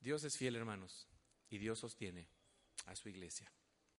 Dios 0.01 0.23
es 0.25 0.37
fiel, 0.37 0.57
hermanos, 0.57 1.09
y 1.51 1.59
Dios 1.59 1.81
sostiene 1.81 2.29
a 2.87 2.95
su 2.95 3.09
iglesia. 3.09 3.53